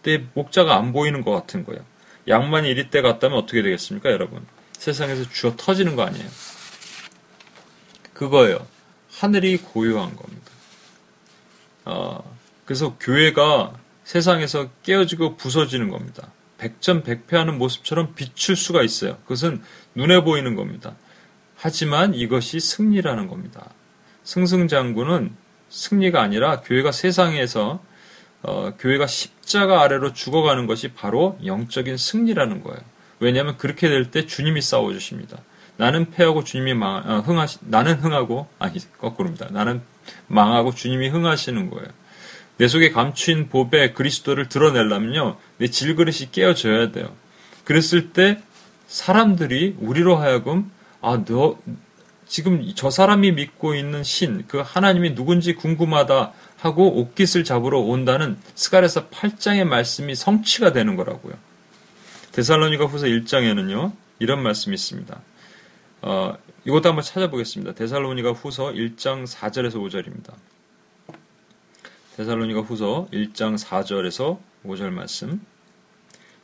[0.01, 1.83] 근데 목자가 안 보이는 것 같은 거예요.
[2.27, 4.45] 양만이 이리 때 갔다면 어떻게 되겠습니까, 여러분?
[4.73, 6.27] 세상에서 주어 터지는 거 아니에요.
[8.13, 8.65] 그거예요.
[9.11, 10.51] 하늘이 고요한 겁니다.
[11.85, 16.31] 어, 그래서 교회가 세상에서 깨어지고 부서지는 겁니다.
[16.57, 19.17] 백전백패하는 모습처럼 비출 수가 있어요.
[19.23, 19.61] 그것은
[19.95, 20.95] 눈에 보이는 겁니다.
[21.55, 23.69] 하지만 이것이 승리라는 겁니다.
[24.23, 25.35] 승승장구는
[25.69, 27.79] 승리가 아니라 교회가 세상에서
[28.43, 32.79] 어, 교회가 십자가 아래로 죽어가는 것이 바로 영적인 승리라는 거예요.
[33.19, 35.39] 왜냐하면 그렇게 될 때 주님이 싸워주십니다.
[35.77, 39.47] 나는 패하고 주님이 망, 어, 흥하시, 나는 흥하고, 아니, 거꾸로입니다.
[39.51, 39.81] 나는
[40.27, 41.87] 망하고 주님이 흥하시는 거예요.
[42.57, 47.15] 내 속에 감추인 법에 그리스도를 드러내려면요, 내 질그릇이 깨어져야 돼요.
[47.63, 48.41] 그랬을 때
[48.87, 51.59] 사람들이 우리로 하여금, 아, 너,
[52.27, 59.09] 지금 저 사람이 믿고 있는 신, 그 하나님이 누군지 궁금하다 하고 옷깃을 잡으러 온다는 스가랴서
[59.09, 61.35] 8장의 말씀이 성취가 되는 거라고요.
[62.33, 65.21] 데살로니가 후서 1장에는요, 이런 말씀이 있습니다.
[66.01, 67.73] 어, 이것도 한번 찾아보겠습니다.
[67.73, 70.33] 데살로니가 후서 1장 4절에서 5절입니다.
[72.17, 75.41] 데살로니가 후서 1장 4절에서 5절 말씀.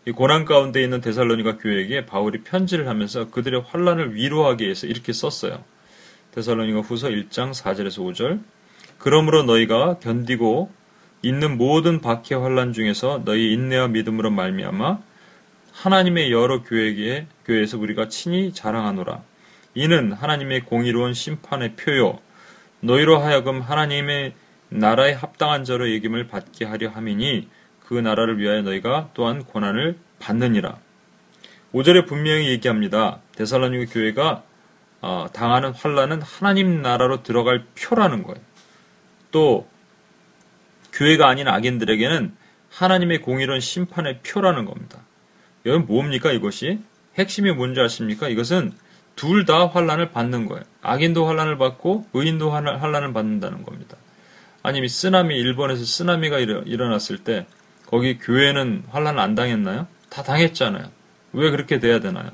[0.05, 5.63] 이 고난 가운데 있는 데살로니가 교회에게 바울이 편지를 하면서 그들의 환란을 위로하기 위해서 이렇게 썼어요.
[6.33, 8.41] 데살로니가 후서 1장 4절에서 5절.
[8.97, 10.71] 그러므로 너희가 견디고
[11.21, 14.99] 있는 모든 박해 환란 중에서 너희 인내와 믿음으로 말미암아
[15.71, 19.21] 하나님의 여러 교회에 교회에서 우리가 친히 자랑하노라.
[19.75, 22.19] 이는 하나님의 공의로운 심판의 표요
[22.81, 24.33] 너희로 하여금 하나님의
[24.69, 27.47] 나라에 합당한 자로 예김을 받게 하려 함이니
[27.79, 30.77] 그 나라를 위하여 너희가 또한 고난을 받느니라.
[31.73, 33.19] 5절에 분명히 얘기합니다.
[33.35, 34.43] 데살로니가 교회가
[35.05, 38.39] 어, 당하는 환란은 하나님 나라로 들어갈 표라는 거예요.
[39.31, 39.67] 또
[40.93, 42.33] 교회가 아닌 악인들에게는
[42.69, 44.99] 하나님의 공의로운 심판의 표라는 겁니다.
[45.65, 46.79] 여러분 뭡니까 이것이?
[47.17, 48.29] 핵심이 뭔지 아십니까?
[48.29, 48.71] 이것은
[49.17, 50.63] 둘 다 환란을 받는 거예요.
[50.81, 53.97] 악인도 환란을 받고 의인도 환란을 받는다는 겁니다.
[54.63, 57.45] 아니면 쓰나미 일본에서 쓰나미가 일어 났을 때
[57.87, 59.85] 거기 교회는 환란 안 당했나요?
[60.09, 60.85] 다 당했잖아요.
[61.33, 62.31] 왜 그렇게 돼야 되나요?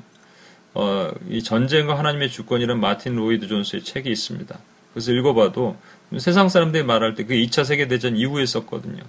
[0.74, 4.58] 어, 이 전쟁과 하나님의 주권이란 마틴 로이드 존스의 책이 있습니다.
[4.92, 5.76] 그래서 읽어봐도
[6.18, 9.02] 세상 사람들이 말할 때 그 2차 세계대전 이후에 썼거든요.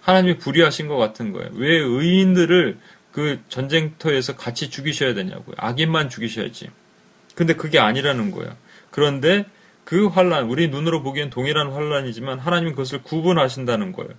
[0.00, 1.50] 하나님이 불의하신 것 같은 거예요.
[1.54, 2.78] 왜 의인들을
[3.12, 5.54] 그 전쟁터에서 같이 죽이셔야 되냐고요.
[5.56, 6.68] 악인만 죽이셔야지.
[7.34, 8.54] 근데 그게 아니라는 거예요.
[8.90, 9.46] 그런데
[9.84, 14.10] 그 환란, 우리 눈으로 보기엔 동일한 환란이지만 하나님은 그것을 구분하신다는 거예요.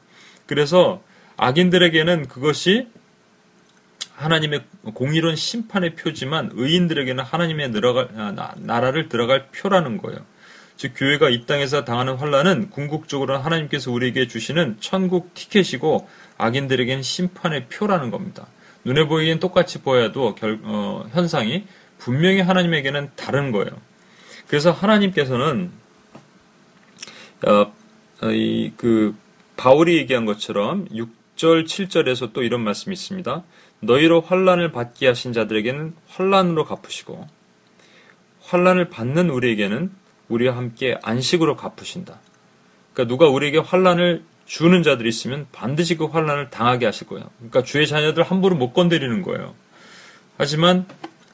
[0.46, 1.02] 그래서
[1.38, 2.88] 악인들에게는 그것이
[4.16, 10.20] 하나님의 공의로운 심판의 표지만 의인들에게는 하나님의 들어갈, 아, 나라를 들어갈 표라는 거예요.
[10.78, 18.12] 즉 교회가 이 땅에서 당하는 환란은 궁극적으로 하나님께서 우리에게 주시는 천국 티켓이고 악인들에게는 심판의 표라는
[18.12, 18.48] 겁니다.
[18.84, 21.66] 눈에 보이기엔 똑같이 보여도 결, 어, 현상이
[21.98, 23.72] 분명히 하나님에게는 다른 거예요.
[24.48, 25.72] 그래서 하나님께서는
[27.48, 27.74] 어,
[28.22, 29.16] 어 이그
[29.58, 33.44] 바울이 얘기한 것처럼 6절 7절에서 또 이런 말씀이 있습니다.
[33.86, 37.28] 너희로 환란을 받게 하신 자들에게는 환란으로 갚으시고
[38.42, 39.92] 환란을 받는 우리에게는
[40.30, 42.20] 우리와 함께 안식으로 갚으신다.
[42.94, 47.30] 그러니까 누가 우리에게 환란을 주는 자들이 있으면 반드시 그 환란을 당하게 하실 거예요.
[47.38, 49.56] 그러니까 주의 자녀들 함부로 못 건드리는 거예요.
[50.38, 50.86] 하지만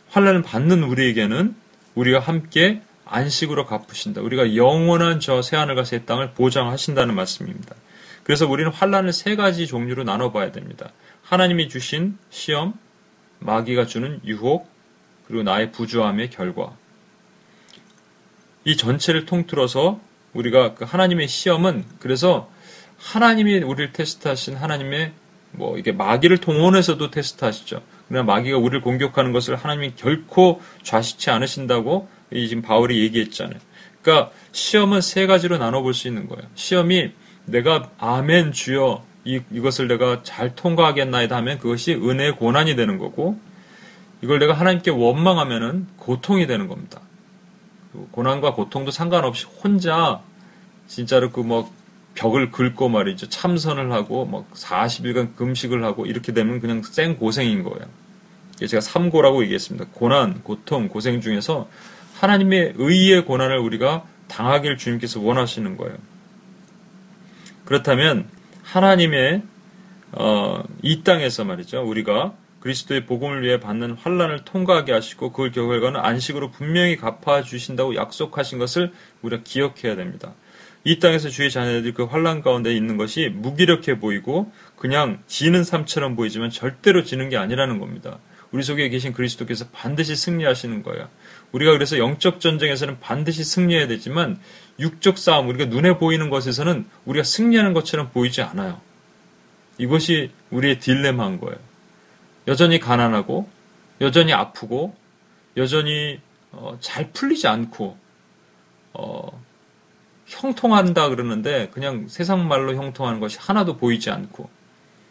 [0.09, 1.55] 환란을 받는 우리에게는
[1.95, 4.21] 우리와 함께 안식으로 갚으신다.
[4.21, 7.75] 우리가 영원한 저 새하늘과 새 땅을 보장하신다는 말씀입니다.
[8.31, 10.93] 그래서 우리는 환란을 세 가지 종류로 나눠봐야 됩니다.
[11.21, 12.75] 하나님이 주신 시험,
[13.39, 14.69] 마귀가 주는 유혹,
[15.27, 16.73] 그리고 나의 부주함의 결과.
[18.63, 19.99] 이 전체를 통틀어서
[20.31, 22.49] 우리가 그 하나님의 시험은 그래서
[22.97, 25.11] 하나님이 우리를 테스트하신 하나님의
[25.51, 27.83] 뭐 이게 마귀를 통원해서도 테스트하시죠.
[28.07, 33.59] 그러나 마귀가 우리를 공격하는 것을 하나님이 결코 좌시치 않으신다고 이 지금 바울이 얘기했잖아요.
[34.01, 36.49] 그러니까 시험은 세 가지로 나눠볼 수 있는 거예요.
[36.55, 37.11] 시험이
[37.45, 43.39] 내가 아멘 주여 이, 이것을 내가 잘 통과하겠나이다 하면 그것이 은혜의 고난이 되는 거고
[44.21, 47.01] 이걸 내가 하나님께 원망하면은 고통이 되는 겁니다.
[48.11, 50.21] 고난과 고통도 상관없이 혼자
[50.87, 51.71] 진짜로 그 뭐
[52.15, 53.29] 벽을 긁고 말이죠.
[53.29, 57.85] 참선을 하고 막 40일간 금식을 하고 이렇게 되면 그냥 생 고생인 거예요.
[58.57, 59.87] 제가 삼고라고 얘기했습니다.
[59.93, 61.67] 고난, 고통, 고생 중에서
[62.19, 65.95] 하나님의 의의 고난을 우리가 당하길 주님께서 원하시는 거예요.
[67.71, 68.27] 그렇다면
[68.63, 69.43] 하나님의
[70.11, 71.81] 어, 이 땅에서 말이죠.
[71.81, 78.59] 우리가 그리스도의 복음을 위해 받는 환란을 통과하게 하시고 그 결과는 안식으로 분명히 갚아 주신다고 약속하신
[78.59, 80.33] 것을 우리가 기억해야 됩니다.
[80.83, 86.49] 이 땅에서 주의 자녀들이 그 환란 가운데 있는 것이 무기력해 보이고 그냥 지는 삶처럼 보이지만
[86.49, 88.19] 절대로 지는 게 아니라는 겁니다.
[88.51, 91.07] 우리 속에 계신 그리스도께서 반드시 승리하시는 거예요.
[91.53, 94.39] 우리가 그래서 영적 전쟁에서는 반드시 승리해야 되지만
[94.81, 98.81] 육적 싸움, 우리가 눈에 보이는 것에서는 우리가 승리하는 것처럼 보이지 않아요.
[99.77, 101.57] 이것이 우리의 딜레마인 거예요.
[102.47, 103.49] 여전히 가난하고,
[104.01, 104.95] 여전히 아프고,
[105.57, 106.19] 여전히
[106.51, 107.97] 어, 잘 풀리지 않고,
[108.93, 109.41] 어,
[110.27, 114.49] 형통한다 그러는데 그냥 세상 말로 형통하는 것이 하나도 보이지 않고,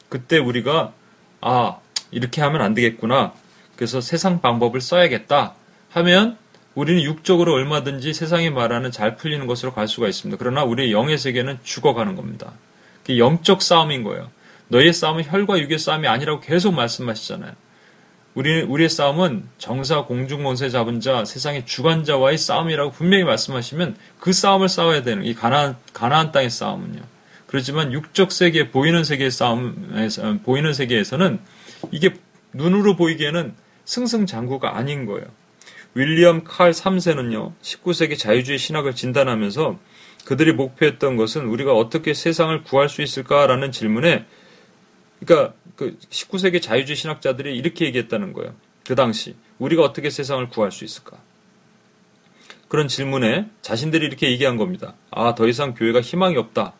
[0.09, 0.93] 그때 우리가
[1.41, 1.79] 아
[2.11, 3.33] 이렇게 하면 안 되겠구나.
[3.77, 5.55] 그래서 세상 방법을 써야겠다
[5.91, 6.37] 하면
[6.75, 10.39] 우리는 육적으로 얼마든지 세상이 말하는 잘 풀리는 것으로 갈 수가 있습니다.
[10.39, 12.53] 그러나 우리의 영의 세계는 죽어가는 겁니다.
[13.05, 14.31] 그 영적 싸움인 거예요.
[14.69, 17.53] 너의 싸움은 혈과 육의 싸움이 아니라고 계속 말씀하시잖아요.
[18.35, 24.69] 우리, 우리의 싸움은 정사, 공중, 권세 잡은 자, 세상의 주관자와의 싸움이라고 분명히 말씀하시면 그 싸움을
[24.69, 27.01] 싸워야 되는, 이 가나안, 가나안 땅의 싸움은요.
[27.49, 31.41] 그렇지만 육적 세계, 보이는 세계의 싸움에서, 보이는 세계에서는
[31.91, 32.15] 이게
[32.53, 35.27] 눈으로 보이기에는 승승장구가 아닌 거예요.
[35.95, 39.79] 윌리엄 칼 3세는요, 19세기 자유주의 신학을 진단하면서
[40.25, 44.27] 그들이 목표했던 것은 우리가 어떻게 세상을 구할 수 있을까라는 질문에,
[45.19, 48.55] 그러니까 그 19세기 자유주의 신학자들이 이렇게 얘기했다는 거예요.
[48.87, 49.35] 그 당시.
[49.59, 51.19] 우리가 어떻게 세상을 구할 수 있을까?
[52.69, 54.95] 그런 질문에 자신들이 이렇게 얘기한 겁니다.
[55.11, 56.75] 아, 더 이상 교회가 희망이 없다.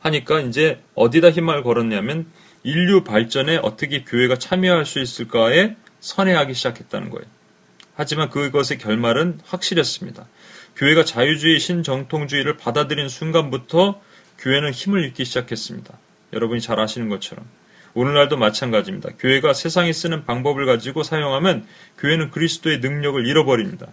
[0.00, 2.26] 하니까 이제 어디다 희망을 걸었냐면
[2.62, 7.26] 인류 발전에 어떻게 교회가 참여할 수 있을까에 선회하기 시작했다는 거예요.
[7.94, 10.26] 하지만 그것의 결말은 확실했습니다.
[10.76, 14.00] 교회가 자유주의 신정통주의를 받아들인 순간부터
[14.38, 15.96] 교회는 힘을 잃기 시작했습니다.
[16.32, 17.44] 여러분이 잘 아시는 것처럼.
[17.94, 19.10] 오늘날도 마찬가지입니다.
[19.18, 21.64] 교회가 세상이 쓰는 방법을 가지고 사용하면
[21.98, 23.86] 교회는 그리스도의 능력을 잃어버립니다.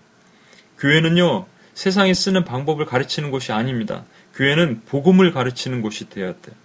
[0.79, 1.45] 교회는요,
[1.75, 4.03] 세상이 쓰는 방법을 가르치는 곳이 아닙니다.
[4.33, 6.55] 교회는 복음을 가르치는 곳이 되어야 돼요.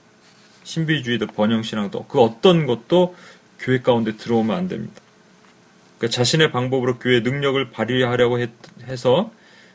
[0.64, 3.14] 신비주의도 번영신앙도 그 어떤 것도
[3.58, 5.00] 교회 가운데 들어오면 안 됩니다.
[5.98, 8.50] 그 자신의 방법으로 교회 능력을 발휘하려고 했,
[8.86, 9.30] 해서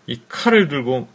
[0.07, 1.07] 이 칼을 들고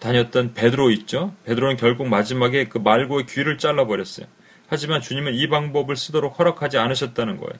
[0.00, 1.34] 다녔던 베드로 있죠.
[1.44, 4.26] 베드로는 결국 마지막에 그 말고의 귀를 잘라버렸어요.
[4.68, 7.52] 하지만 주님은 이 방법을 쓰도록 허락하지 않으셨다는 거예요.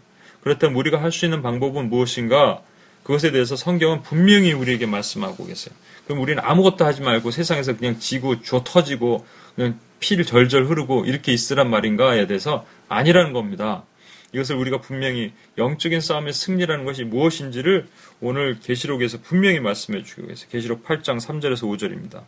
[0.42, 2.62] 그렇다면 우리가 할 수 있는 방법은 무엇인가?
[3.02, 5.74] 그것에 대해서 성경은 분명히 우리에게 말씀하고 계세요.
[6.06, 9.26] 그럼 우리는 아무것도 하지 말고 세상에서 그냥 지고 줘 터지고
[9.56, 13.84] 그냥 피를 절절 흐르고 이렇게 있으란 말인가에 대해서 아니라는 겁니다.
[14.32, 17.88] 이것을 우리가 분명히 영적인 싸움의 승리라는 것이 무엇인지를
[18.20, 20.48] 오늘 계시록에서 분명히 말씀해 주고 계세요.
[20.50, 22.22] 계시록 8장 3절에서 5절입니다.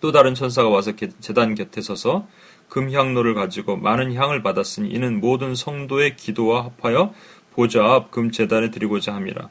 [0.00, 2.28] 또 다른 천사가 와서 재단 곁에 서서
[2.68, 7.14] 금향로를 가지고 많은 향을 받았으니 이는 모든 성도의 기도와 합하여
[7.52, 9.48] 보좌 앞 금재단에 드리고자 함이라.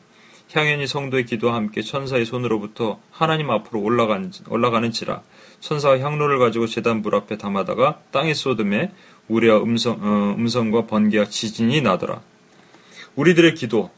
[0.54, 5.22] 향연이 성도의 기도와 함께 천사의 손으로부터 하나님 앞으로 올라간, 올라가는지라
[5.60, 8.92] 천사가 향로를 가지고 재단 물 앞에 담아다가 땅에 쏟음에
[9.28, 12.22] 우리와 음성, 어, 음성과 번개와 지진이 나더라.
[13.16, 13.90] 우리들의 기도,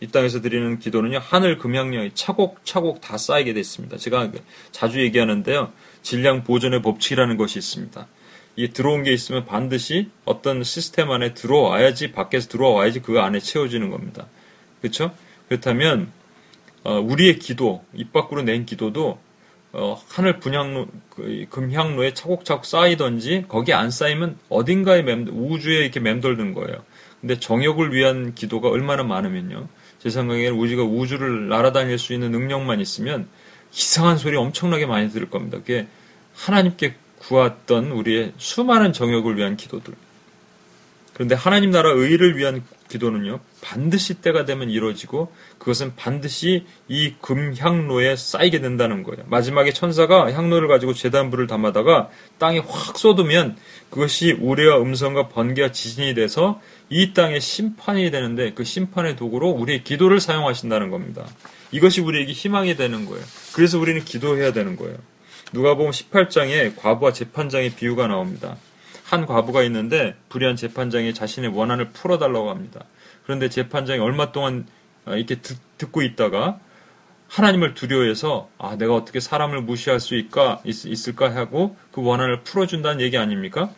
[0.00, 3.96] 이 땅에서 드리는 기도는요, 하늘 금양량이 차곡차곡 다 쌓이게 됐습니다.
[3.96, 4.30] 제가
[4.70, 8.06] 자주 얘기하는데요, 질량 보존의 법칙이라는 것이 있습니다.
[8.56, 14.26] 이 들어온 게 있으면 반드시 어떤 시스템 안에 들어와야지, 밖에서 들어와야지 그 안에 채워지는 겁니다.
[14.80, 15.14] 그렇죠?
[15.48, 16.10] 그렇다면,
[16.82, 19.18] 어, 우리의 기도, 입 밖으로 낸 기도도
[19.72, 26.54] 어, 하늘 분향로, 그, 금향로에 차곡차곡 쌓이던지 거기 안 쌓이면 어딘가에 맴, 우주에 이렇게 맴돌는
[26.54, 26.82] 거예요.
[27.20, 29.68] 근데 정욕을 위한 기도가 얼마나 많으면요.
[29.98, 33.28] 제 생각에는 우리가 우주를 날아다닐 수 있는 능력만 있으면
[33.72, 35.58] 이상한 소리 엄청나게 많이 들을 겁니다.
[35.58, 35.86] 그게
[36.34, 39.94] 하나님께 구했던 우리의 수많은 정욕을 위한 기도들.
[41.12, 48.60] 그런데 하나님 나라 의를 위한 기도는요, 반드시 때가 되면 이루어지고 그것은 반드시 이 금향로에 쌓이게
[48.60, 49.24] 된다는 거예요.
[49.28, 53.56] 마지막에 천사가 향로를 가지고 재단불을 담아다가 땅에 확 쏟으면
[53.88, 56.60] 그것이 우레와 음성과 번개와 지진이 돼서
[56.90, 61.26] 이 땅에 심판이 되는데 그 심판의 도구로 우리의 기도를 사용하신다는 겁니다.
[61.72, 63.24] 이것이 우리에게 희망이 되는 거예요.
[63.54, 64.96] 그래서 우리는 기도해야 되는 거예요.
[65.52, 68.56] 누가 보면 18장에 과부와 재판장의 비유가 나옵니다.
[69.10, 72.84] 한 과부가 있는데 불의한 재판장이 자신의 원한을 풀어달라고 합니다.
[73.24, 74.68] 그런데 재판장이 얼마 동안
[75.04, 75.58] 어, 이렇게 듣,
[75.90, 76.60] 고 있다가
[77.26, 83.18] 하나님을 두려워해서 아 내가 어떻게 사람을 무시할 수 있까 있을까 하고 그 원한을 풀어준다는 얘기
[83.18, 83.70] 아닙니까?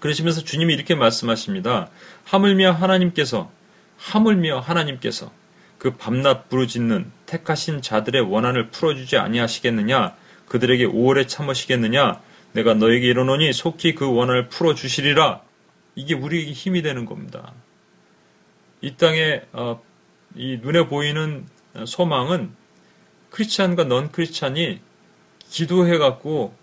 [0.00, 1.88] 그러시면서 주님이 이렇게 말씀하십니다.
[2.24, 3.50] 하물며 하나님께서
[3.96, 5.32] 하물며 하나님께서
[5.78, 10.14] 그 밤낮 부르짖는 택하신 자들의 원한을 풀어주지 아니하시겠느냐?
[10.48, 12.20] 그들에게 오래 참으시겠느냐?
[12.56, 15.42] 내가 너에게 이르노니 속히 그 원한을 풀어 주시리라.
[15.94, 17.52] 이게 우리에게 힘이 되는 겁니다.
[18.80, 19.82] 이 땅에 어,
[20.34, 21.46] 이 눈에 보이는
[21.84, 22.50] 소망은
[23.30, 24.80] 크리스찬과 넌 크리스찬이
[25.50, 26.54] 기도해 갖고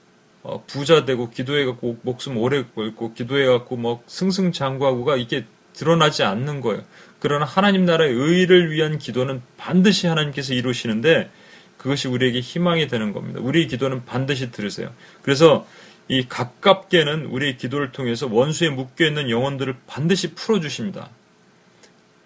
[0.42, 6.62] 어, 부자 되고 기도해 갖고 목숨 오래 걸고 기도해 갖고 뭐 승승장구하고가 이게 드러나지 않는
[6.62, 6.84] 거예요.
[7.20, 11.30] 그러나 하나님 나라의 의를 위한 기도는 반드시 하나님께서 이루시는데
[11.78, 13.40] 그것이 우리에게 희망이 되는 겁니다.
[13.42, 14.92] 우리의 기도는 반드시 들으세요.
[15.22, 15.68] 그래서
[16.08, 21.10] 이 가깝게는 우리의 기도를 통해서 원수에 묶여 있는 영혼들을 반드시 풀어 주십니다.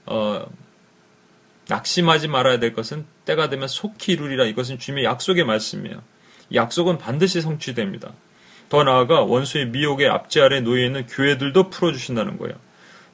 [0.06, 0.46] 어,
[1.68, 4.46] 낙심하지 말아야 될 것은 때가 되면 속히 이루리라.
[4.46, 6.02] 이것은 주님의 약속의 말씀이에요.
[6.54, 8.14] 약속은 반드시 성취됩니다.
[8.70, 12.56] 더 나아가 원수의 미혹의 압제 아래 놓여 있는 교회들도 풀어 주신다는 거예요.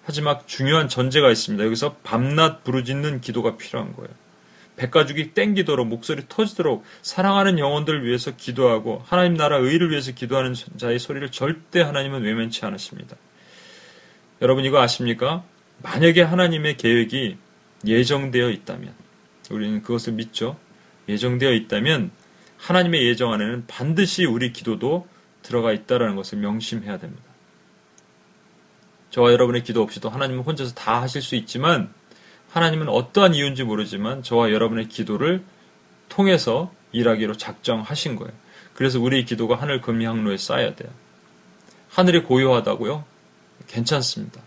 [0.06, 1.64] 하지만 중요한 전제가 있습니다.
[1.66, 4.10] 여기서 밤낮 부르짖는 기도가 필요한 거예요.
[4.76, 11.30] 백가죽이 땡기도록 목소리 터지도록 사랑하는 영혼들을 위해서 기도하고 하나님 나라 의를 위해서 기도하는 자의 소리를
[11.32, 13.16] 절대 하나님은 외면치 않으십니다.
[14.42, 15.44] 여러분 이거 아십니까?
[15.82, 17.38] 만약에 하나님의 계획이
[17.86, 18.94] 예정되어 있다면
[19.52, 20.58] 우리는 그것을 믿죠.
[21.08, 22.12] 예정되어 있다면
[22.58, 25.08] 하나님의 예정 안에는 반드시 우리 기도도
[25.42, 27.24] 들어가 있다라는 것을 명심해야 됩니다.
[29.10, 31.94] 저와 여러분의 기도 없이도 하나님은 혼자서 다 하실 수 있지만
[32.54, 35.44] 하나님은 어떠한 이유인지 모르지만 저와 여러분의 기도를
[36.08, 38.32] 통해서 일하기로 작정하신 거예요.
[38.76, 40.92] 그래서 우리의 기도가 하늘 금리항로에 쌓여야 돼요.
[41.90, 43.06] 하늘이 고요하다고요?
[43.68, 44.40] 괜찮습니다.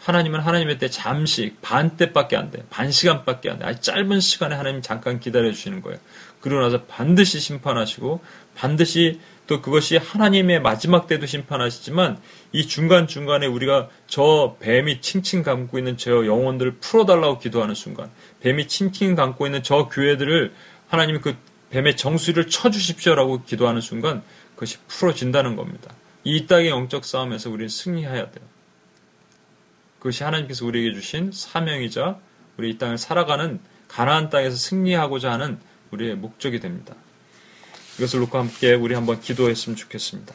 [0.00, 2.64] 하나님은 하나님의 때 잠시 반 때밖에 안 돼.
[2.68, 3.64] 반 시간밖에 안 돼.
[3.66, 6.00] 아주 짧은 시간에 하나님 잠깐 기다려 주시는 거예요.
[6.40, 8.20] 그러고 나서 반드시 심판하시고
[8.56, 12.18] 반드시 또 그것이 하나님의 마지막 때도 심판하시지만
[12.52, 19.14] 이 중간중간에 우리가 저 뱀이 칭칭 감고 있는 저 영혼들을 풀어달라고 기도하는 순간, 뱀이 칭칭
[19.14, 20.54] 감고 있는 저 교회들을
[20.88, 21.36] 하나님이 그
[21.70, 24.22] 뱀의 정수리를 쳐주십시오라고 기도하는 순간
[24.54, 25.92] 그것이 풀어진다는 겁니다.
[26.24, 28.44] 이 땅의 영적 싸움에서 우리는 승리해야 돼요.
[29.98, 32.18] 그것이 하나님께서 우리에게 주신 사명이자
[32.56, 35.58] 우리 이 땅을 살아가는 가나안 땅에서 승리하고자 하는
[35.90, 36.94] 우리의 목적이 됩니다.
[37.98, 40.34] 이것을 놓고 함께 우리 한번 기도했으면 좋겠습니다.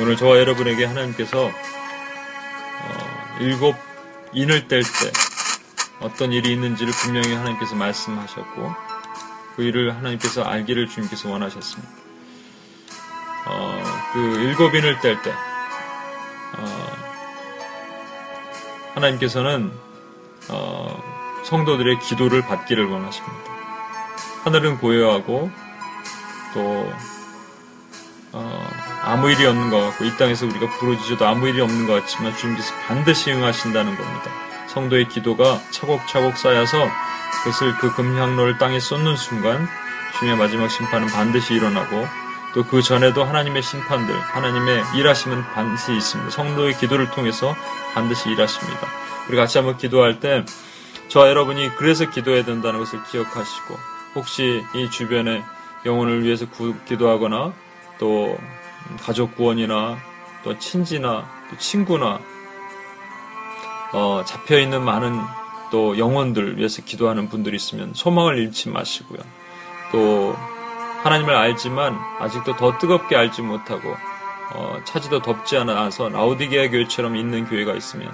[0.00, 1.52] 오늘 저와 여러분에게 하나님께서 어,
[3.40, 3.74] 일곱
[4.32, 5.12] 인을 뗄 때
[6.00, 8.72] 어떤 일이 있는지를 분명히 하나님께서 말씀하셨고
[9.56, 11.92] 그 일을 하나님께서 알기를 주님께서 원하셨습니다.
[13.46, 15.32] 어, 그 일곱 인을 뗄 때,
[18.98, 19.72] 하나님께서는
[20.48, 21.02] 어,
[21.44, 23.36] 성도들의 기도를 받기를 원하십니다.
[24.44, 25.50] 하늘은 고요하고
[26.54, 26.92] 또
[28.32, 28.68] 어,
[29.02, 32.74] 아무 일이 없는 것 같고 이 땅에서 우리가 부르짖어도 아무 일이 없는 것 같지만 주님께서
[32.86, 34.30] 반드시 응하신다는 겁니다.
[34.68, 36.88] 성도의 기도가 차곡차곡 쌓여서
[37.42, 39.66] 그것을 그 금향로를 땅에 쏟는 순간
[40.18, 42.06] 주님의 마지막 심판은 반드시 일어나고
[42.54, 46.30] 또 그 전에도 하나님의 심판들, 하나님의 일하심은 반드시 있습니다.
[46.30, 47.54] 성도의 기도를 통해서
[47.94, 48.86] 반드시 일하십니다.
[49.28, 50.44] 우리 같이 한번 기도할 때
[51.08, 53.74] 저와 여러분이 그래서 기도해야 된다는 것을 기억하시고
[54.14, 55.42] 혹시 이 주변에
[55.86, 56.46] 영혼을 위해서
[56.86, 57.52] 기도하거나
[57.98, 58.38] 또
[59.00, 59.98] 가족 구원이나
[60.42, 62.20] 또 친지나 또 친구나
[63.92, 65.18] 어, 잡혀 있는 많은
[65.70, 69.20] 또 영혼들 위해서 기도하는 분들이 있으면 소망을 잃지 마시고요.
[69.92, 70.36] 또
[71.08, 73.96] 하나님을 알지만 아직도 더 뜨겁게 알지 못하고
[74.52, 78.12] 어, 차지도 덥지 않아서 라우디게아 교회처럼 있는 교회가 있으면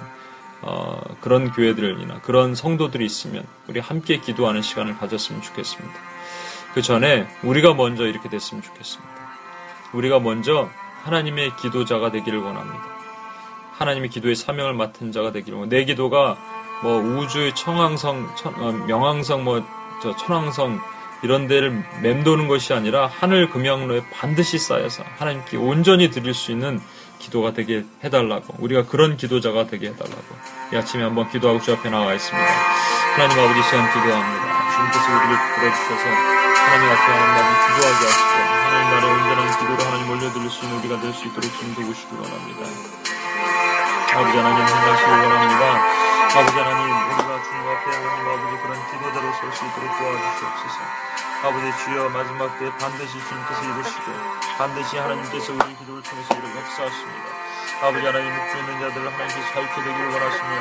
[0.61, 5.93] 어, 그런 교회들이나 그런 성도들이 있으면 우리 함께 기도하는 시간을 가졌으면 좋겠습니다.
[6.73, 9.13] 그 전에 우리가 먼저 이렇게 됐으면 좋겠습니다.
[9.91, 10.69] 우리가 먼저
[11.03, 12.81] 하나님의 기도자가 되기를 원합니다.
[13.73, 15.77] 하나님의 기도의 사명을 맡은 자가 되기를 원합니다.
[15.77, 16.37] 내 기도가
[16.81, 20.79] 뭐 우주의 청황성, 천, 어, 명왕성, 뭐 저 천왕성
[21.23, 26.79] 이런 데를 맴도는 것이 아니라 하늘 금양로에 반드시 쌓여서 하나님께 온전히 드릴 수 있는
[27.19, 30.23] 기도가 되게 해달라고 우리가 그런 기도자가 되게 해달라고
[30.73, 32.47] 이 아침에 한번 기도하고 주 앞에 나와 있습니다.
[33.15, 34.45] 하나님 아버지 시간 기도합니다.
[34.75, 36.09] 주님께서 우리를 불러주셔서
[36.65, 38.29] 하나님 앞에 한마디 기도하게 하시고
[38.65, 42.59] 하나님 나라의 온전한 기도로 하나님 올려드릴 수 있는 우리가 될 수 있도록 주님 도우시기 원합니다.
[44.13, 45.85] 아버지 하나님 행하시기 원합니다.
[46.35, 50.77] 아버지 하나님 주님 앞에 하나님 아버지 그런 기도자로 설 수 있도록 도와주시옵소서.
[51.43, 54.11] 아버지 주여 마지막 때 반드시 주님께서 이루시고
[54.57, 57.34] 반드시 하나님께서 우리 기도를 통해서 이를 역사하십니다
[57.85, 60.51] 아버지 하나님 묵고 있는 자들을 하나님께서 살게 되기를 원하시며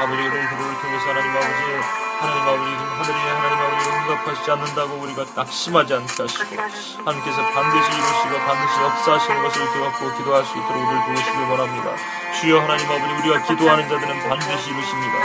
[0.00, 5.24] 아버지 우리 기도를 통해서 하나님 아버지 하나님 아버지 지금 하늘이 하나님 아버지 응답하시지 않는다고 우리가
[5.36, 6.56] 낙심하지 않게 하시고
[7.04, 11.96] 하나님께서 반드시 이루시고 반드시 역사하시는 것을 기억하고 기도할 수 있도록 우리를 도우시길 원합니다.
[12.40, 15.16] 주여 하나님 아버지 우리가 기도하는 자들은 반드시 이루십니다.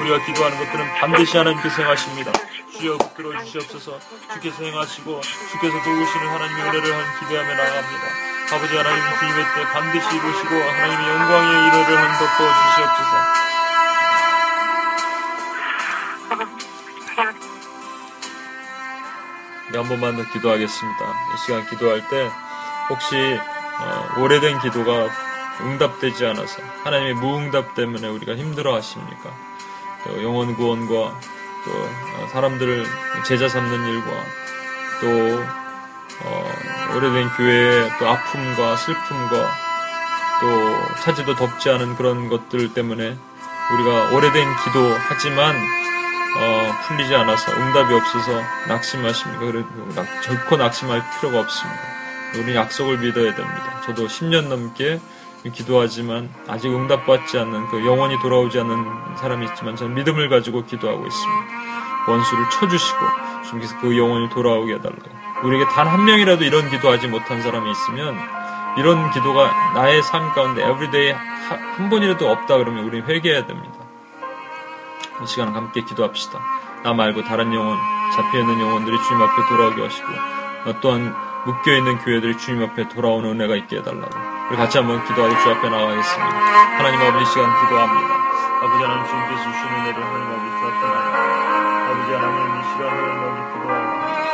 [0.00, 2.32] 우리가 기도하는 것들은 반드시 하나님께서 행하십니다.
[2.78, 3.98] 주여 붙들어 주시옵소서
[4.32, 8.33] 주께서 행하시고 주께서 도우시는 하나님의 은혜를 한 기대하며 나아갑니다.
[8.52, 13.44] 아버지 하나님 주님의 때 반드시 이루시고 하나님의 영광의 일회를 한 덮어 주시옵소서.
[19.72, 21.04] 네, 한 번만 더 기도하겠습니다.
[21.34, 22.30] 이 시간 기도할 때
[22.90, 23.16] 혹시
[23.80, 25.08] 어, 오래된 기도가
[25.62, 29.30] 응답되지 않아서 하나님의 무응답 때문에 우리가 힘들어 하십니까?
[30.04, 32.86] 또 영혼 구원과 또 어, 사람들을
[33.24, 34.10] 제자 삼는 일과
[35.00, 35.63] 또
[36.22, 39.50] 어, 오래된 교회의 또 아픔과 슬픔과
[40.40, 43.16] 또 차지도 덥지 않은 그런 것들 때문에
[43.72, 45.54] 우리가 오래된 기도하지만
[46.36, 48.32] 어, 풀리지 않아서 응답이 없어서
[48.68, 49.40] 낙심하십니까?
[49.40, 51.80] 그래도 낙, 결코 낙심할 필요가 없습니다.
[52.36, 53.80] 우리 약속을 믿어야 됩니다.
[53.84, 55.00] 저도 10년 넘게
[55.52, 61.64] 기도하지만 아직 응답받지 않는 그 영원히 돌아오지 않는 사람이 있지만 저는 믿음을 가지고 기도하고 있습니다.
[62.08, 62.98] 원수를 쳐주시고
[63.46, 65.33] 주님께서 그 영혼이 돌아오게 해달라고.
[65.44, 68.18] 우리에게 단 한 명이라도 이런 기도하지 못한 사람이 있으면
[68.76, 73.74] 이런 기도가 나의 삶 가운데 everyday 한 번이라도 없다 그러면 우리는 회개해야 됩니다.
[75.22, 76.40] 이 시간 함께 기도합시다.
[76.82, 77.78] 나 말고 다른 영혼,
[78.16, 80.08] 잡혀있는 영혼들이 주님 앞에 돌아오게 하시고
[80.80, 81.14] 또한
[81.44, 84.10] 묶여있는 교회들이 주님 앞에 돌아오는 은혜가 있게 해달라고
[84.50, 86.34] 우리 같이 한번 기도하고 주 앞에 나가겠습니다.
[86.78, 88.14] 하나님 아버지 시간 기도합니다.
[88.62, 91.04] 아버지 하나님 주님께서 주신 은혜를 하나님 아버지 주 앞에 나가
[91.90, 94.24] 아버지 하나님 이 아버지 하나님 우리 저희와 하나님 저희 하나님 불쌍히 여겨주시고 아버지 하나님 우리
[94.24, 94.33] 다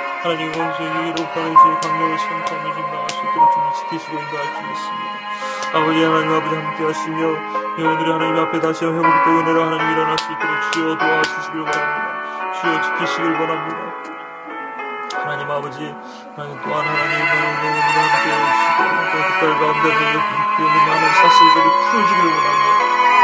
[0.21, 5.09] 하나님 원수의 위로부터 주의 강력을 선포하며 지금 나갈 수 있도록 주님 지키시고 인도할 수 있습니다.
[5.73, 7.21] 아버지 하나님 아버지 함께 하시며
[7.81, 12.53] 영혼들이 하나님 앞에 다시 회복된 은혜로 하나님 일어날 수 있도록 주여 도와주시길 원합니다.
[12.53, 13.81] 주여 지키시길 원합니다.
[15.25, 18.29] 하나님 아버지 하나님 또한 하나님 영혼을 함께
[18.77, 20.21] 또 그딸 가운데 있는
[20.85, 22.69] 많은 사슬들이 풀어지기를 원합니다.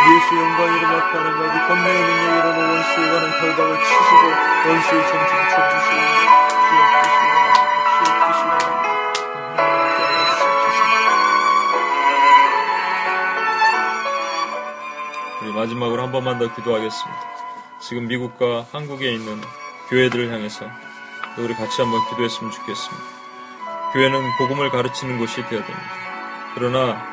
[0.01, 4.23] 그리스도 영광 이름 앞에 하나님 아버지 권능의 능력으로 원수에 관한 결박을 치시고
[4.65, 6.16] 원수의 정신을 쳐주시고
[15.57, 17.21] 마지막으로 한 번만 더 기도하겠습니다.
[17.81, 19.41] 지금 미국과 한국에 있는
[19.89, 20.65] 교회들을 향해서
[21.39, 23.03] 우리 같이 한번 기도했으면 좋겠습니다.
[23.93, 25.91] 교회는 복음을 가르치는 곳이 되어야 됩니다.
[26.53, 27.03] 그러나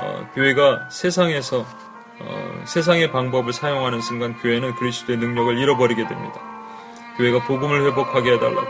[0.00, 1.66] 어, 교회가 세상에서
[2.20, 6.40] 어, 세상의 방법을 사용하는 순간 교회는 그리스도의 능력을 잃어버리게 됩니다.
[7.18, 8.66] 교회가 복음을 회복하게 해달라고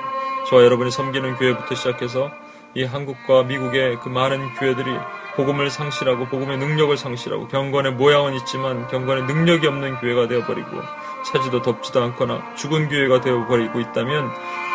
[0.49, 2.31] 저와 여러분이 섬기는 교회부터 시작해서
[2.75, 4.91] 이 한국과 미국의 그 많은 교회들이
[5.37, 10.81] 복음을 상실하고 복음의 능력을 상실하고 경건의 모양은 있지만 경건의 능력이 없는 교회가 되어버리고
[11.27, 14.31] 차지도 덥지도 않거나 죽은 교회가 되어버리고 있다면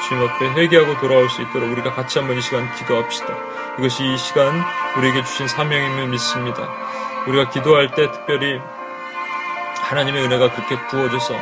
[0.08, 3.36] 주님 앞에 회개하고 돌아올 수 있도록 우리가 같이 한번 이 시간 기도합시다.
[3.80, 4.64] 이것이 이 시간
[4.98, 6.70] 우리에게 주신 사명임을 믿습니다.
[7.28, 8.60] 우리가 기도할 때 특별히
[9.82, 11.34] 하나님의 은혜가 그렇게 부어져서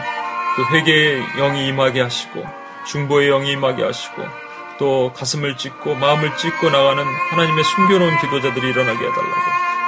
[0.55, 2.45] 그 회개의 영이 임하게 하시고
[2.85, 4.44] 중보의 영이 임하게 하시고
[4.77, 9.41] 또 가슴을 찢고 마음을 찢고 나가는 하나님의 숨겨놓은 기도자들이 일어나게 해달라고.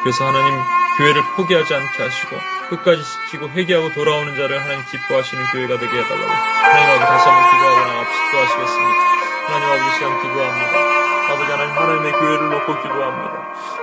[0.03, 0.55] 그래서 하나님
[0.97, 2.37] 교회를 포기하지 않게 하시고
[2.69, 6.31] 끝까지 지키고 회개하고 돌아오는 자를 하나님 기뻐하시는 교회가 되게 해달라고.
[6.31, 8.99] 하나님 아버지 다시 한번 기도하고 나갑시다 기도하시겠습니다.
[9.47, 10.77] 하나님 아버지 시간 기도합니다.
[11.27, 13.33] 아버지 하나님 하나님의 교회를 놓고 기도합니다.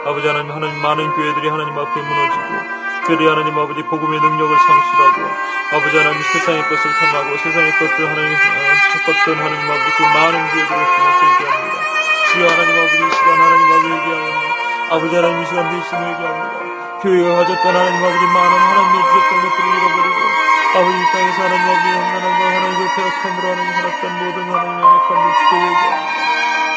[0.06, 5.28] 아버지 하나님 하나님 많은 교회들이 하나님 앞에 무너지고 특별히 하나님 아버지 복음의 능력을 상실하고
[5.76, 11.20] 아버지 하나님 세상의 것을 탐하고 세상의 것들 하나님 찾았던 하나님 아버지 그 많은 교회들을 통해서
[11.28, 11.76] 얘기합니다.
[12.32, 14.40] 주여 하나님 아버지 이 시간 하나님 아버지 얘기합니다.
[14.88, 16.48] 아버지 하나님 이 시간 대신 얘기합니다.
[17.04, 20.20] 교회가 가졌던 하나님 아버지 많은 하나님의 주셨던 것들을 잃어버리고
[20.72, 26.33] 아버지 이 땅에서 하나님 아버지 하나님과 하나님의 배역함으로 하나님 살았던 모든 하나님의 약함을 주께 얘기합니다.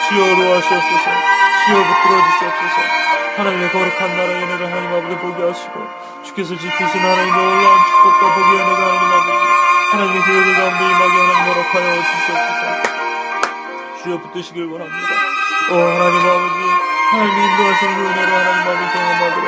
[0.07, 1.05] 주여 도하시옵소서.
[1.65, 2.77] 주여 붙들어 주시옵소서.
[3.37, 5.73] 하나님의 거룩한 나라의 은혜를 하나님 아버지 보게 하시고
[6.23, 9.47] 주께서 지키신 하나님의 놀라운 축복과 복의 은혜가 하나님 아버지
[9.91, 12.61] 하나님의 교회들 가운데 임하게 하나님 허락하여 주시옵소서.
[14.01, 15.09] 주여 붙드시길 원합니다.
[15.69, 16.59] 오 하나님 아버지
[17.11, 19.47] 하나님의 인도하시는 그 은혜를 하나님 아버지 경험하도록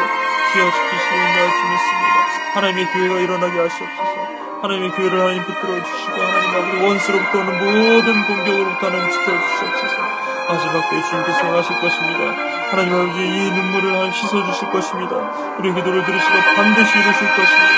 [0.53, 2.15] 주여 지키시길 말씀했습니다.
[2.53, 4.15] 하나님의 교회가 일어나게 하시옵소서.
[4.61, 10.89] 하나님의 교회를 하나님 붙들어 주시고 하나님 아버지 원수로부터 오는 모든 공격으로부터 하나님 지켜 주시옵소서 마지막
[10.89, 12.33] 때 주님께서 행하실 것입니다.
[12.71, 15.15] 하나님 아버지 이 눈물을 하나님 씻어주실 것입니다.
[15.59, 17.77] 우리 기도를 들으시고 반드시 이루실 것입니다.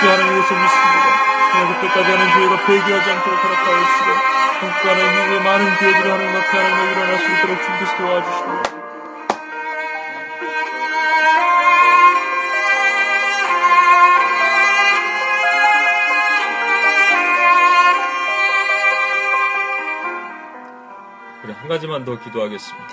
[0.00, 1.06] 주 하나님 이것을 믿습니다.
[1.52, 4.10] 하나님 그때까지 하는 교회가 폐기하지 않도록 허락하여 주시고
[4.58, 8.87] 한국 하나님 미국의 많은 교회들이 하나님 앞에 하나님을 일어날 수 있도록 주님께서 도와주시고
[21.68, 22.88] 한 가지만 더 기도하겠습니다.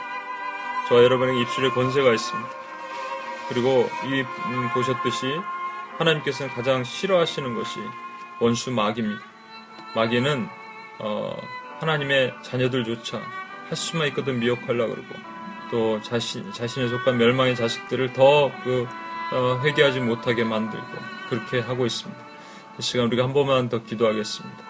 [0.90, 2.50] 저와 여러분의 입술에 권세가 있습니다.
[3.48, 5.28] 그리고 이 음, 보셨듯이
[5.98, 7.80] 하나님께서는 가장 싫어하시는 것이
[8.42, 9.22] 원수 마귀입니다.
[9.96, 10.50] 마귀는
[11.00, 11.38] 어,
[11.80, 13.18] 하나님의 자녀들조차
[13.70, 15.08] 할 수만 있거든 미혹하려 그러고
[15.72, 18.88] 또 자신 자신에 속한 멸망의 자식들을 더그
[19.32, 20.86] 어, 회개하지 못하게 만들고
[21.30, 22.22] 그렇게 하고 있습니다.
[22.78, 24.64] 이 시간 우리가 한 번만 더 기도하겠습니다.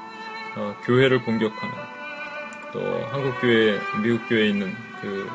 [0.58, 1.95] 어, 교회를 공격하는
[2.76, 5.32] 또 한국 교회, 미국 교회에 있는 그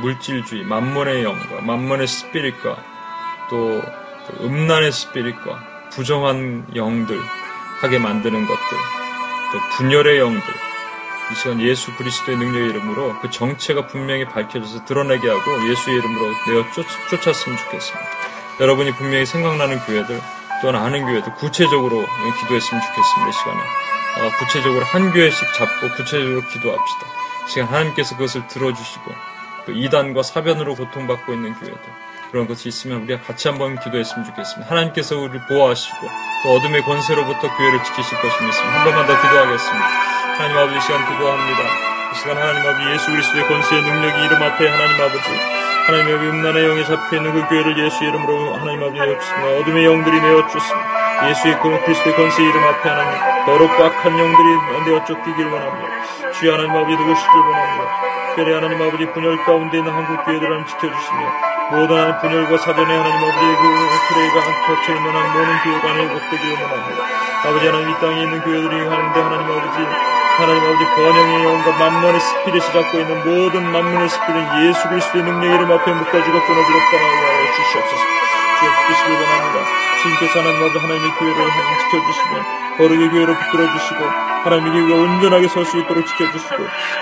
[0.00, 2.76] 물질주의, 만문의 영과 만문의 스피릿과
[3.50, 7.18] 또 그 음란의 스피릿과 부정한 영들
[7.80, 8.78] 하게 만드는 것들,
[9.52, 10.54] 또 분열의 영들,
[11.30, 16.70] 이 시간 예수 그리스도의 능력의 이름으로 그 정체가 분명히 밝혀져서 드러내게 하고 예수의 이름으로 내어
[16.72, 18.08] 쫓, 쫓았으면 좋겠습니다.
[18.60, 20.20] 여러분이 분명히 생각나는 교회들
[20.60, 22.04] 또는 아는 교회들 구체적으로
[22.40, 23.28] 기도했으면 좋겠습니다.
[23.28, 23.99] 이 시간에.
[24.18, 27.06] 어, 구체적으로 한 교회씩 잡고 구체적으로 기도합시다.
[27.48, 29.12] 시간 하나님께서 그것을 들어주시고
[29.66, 31.80] 또 이단과 사변으로 고통받고 있는 교회들
[32.30, 34.70] 그런 것이 있으면 우리가 같이 한번 기도했으면 좋겠습니다.
[34.70, 36.08] 하나님께서 우리를 보호하시고
[36.42, 38.78] 또 어둠의 권세로부터 교회를 지키실 것이 믿습니다.
[38.78, 39.86] 한 번만 더 기도하겠습니다.
[40.38, 41.60] 하나님 아버지 시간 기도합니다.
[42.12, 45.30] 이 시간 하나님 아버지 예수 그리스도의 권세의 능력이 이름 앞에 하나님 아버지
[45.86, 50.20] 하나님 아버지 음란의 영에 잡혀 있는 그 교회를 예수 이름으로 하나님 아버지 내어주습니다 어둠의 영들이
[50.20, 54.48] 내어주습니다 예수의 그리스도의 권세 이름 앞에 하나님 더럽고 악한 영들이
[54.86, 56.32] 내 어 쫓기길 원합니다.
[56.32, 57.84] 주여 하나님 아버지 누구시길 원합니다.
[58.30, 61.20] 특별히 하나님 아버지 분열 가운데 있는 한국 교회들 하나님 지켜주시며
[61.70, 63.64] 모든 하나님 분열과 사전에 하나님 아버지의 그
[64.08, 67.04] 트레이가 갇혀있는 하나님 모든 교회가 회복되기를 원합니다.
[67.44, 69.78] 아버지 하나님 이 땅에 있는 교회들이 하는데 하나님 아버지
[70.40, 75.70] 하나님 아버지 번영의 영과 만문의 스피릿이 잡고 있는 모든 만문의 스피릿 예수 그리스도의 능력 이름
[75.72, 78.04] 앞에 묶어주고 끊어주고 떠나게 주시옵소서
[78.66, 79.58] 붙드시길 원합니다.
[80.02, 81.50] 주님께서 하나님 하나님의 교회를
[81.80, 82.32] 지켜주시고
[82.78, 84.00] 거룩의 교회로 붙들어주시고
[84.44, 86.56] 하나님의 교회가 온전하게 설 수 있도록 지켜주시고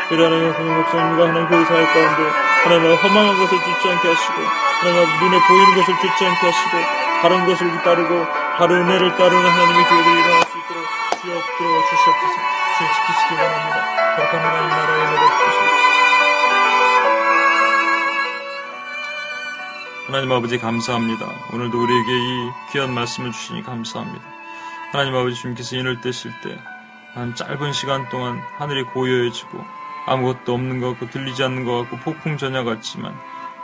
[0.08, 2.22] 그리 하나님의 목사님과 하나님 교회 사역 가운데
[2.64, 4.38] 하나님의 허망한 것을 쫓지 않게 하시고
[4.80, 6.74] 하나님 눈에 보이는 것을 쫓지 않게 하시고
[7.22, 8.26] 다른 것을 따르고
[8.58, 10.82] 바로 은혜를 따르는 하나님의 교회들이 일어날 수 있도록
[11.22, 12.36] 주여 들어와 주시옵소서.
[12.78, 13.78] 주여 지키시기 원합니다.
[14.16, 15.87] 거룩한 하나님 나라의 은혜를 주시옵소서
[20.08, 21.26] 하나님 아버지 감사합니다.
[21.52, 24.24] 오늘도 우리에게 이 귀한 말씀을 주시니 감사합니다.
[24.90, 26.58] 하나님 아버지 주님께서 인을 떼실 때
[27.14, 29.64] 한 짧은 시간 동안 하늘이 고요해지고
[30.06, 33.12] 아무것도 없는 것 같고 들리지 않는 것 같고 폭풍 전야 같지만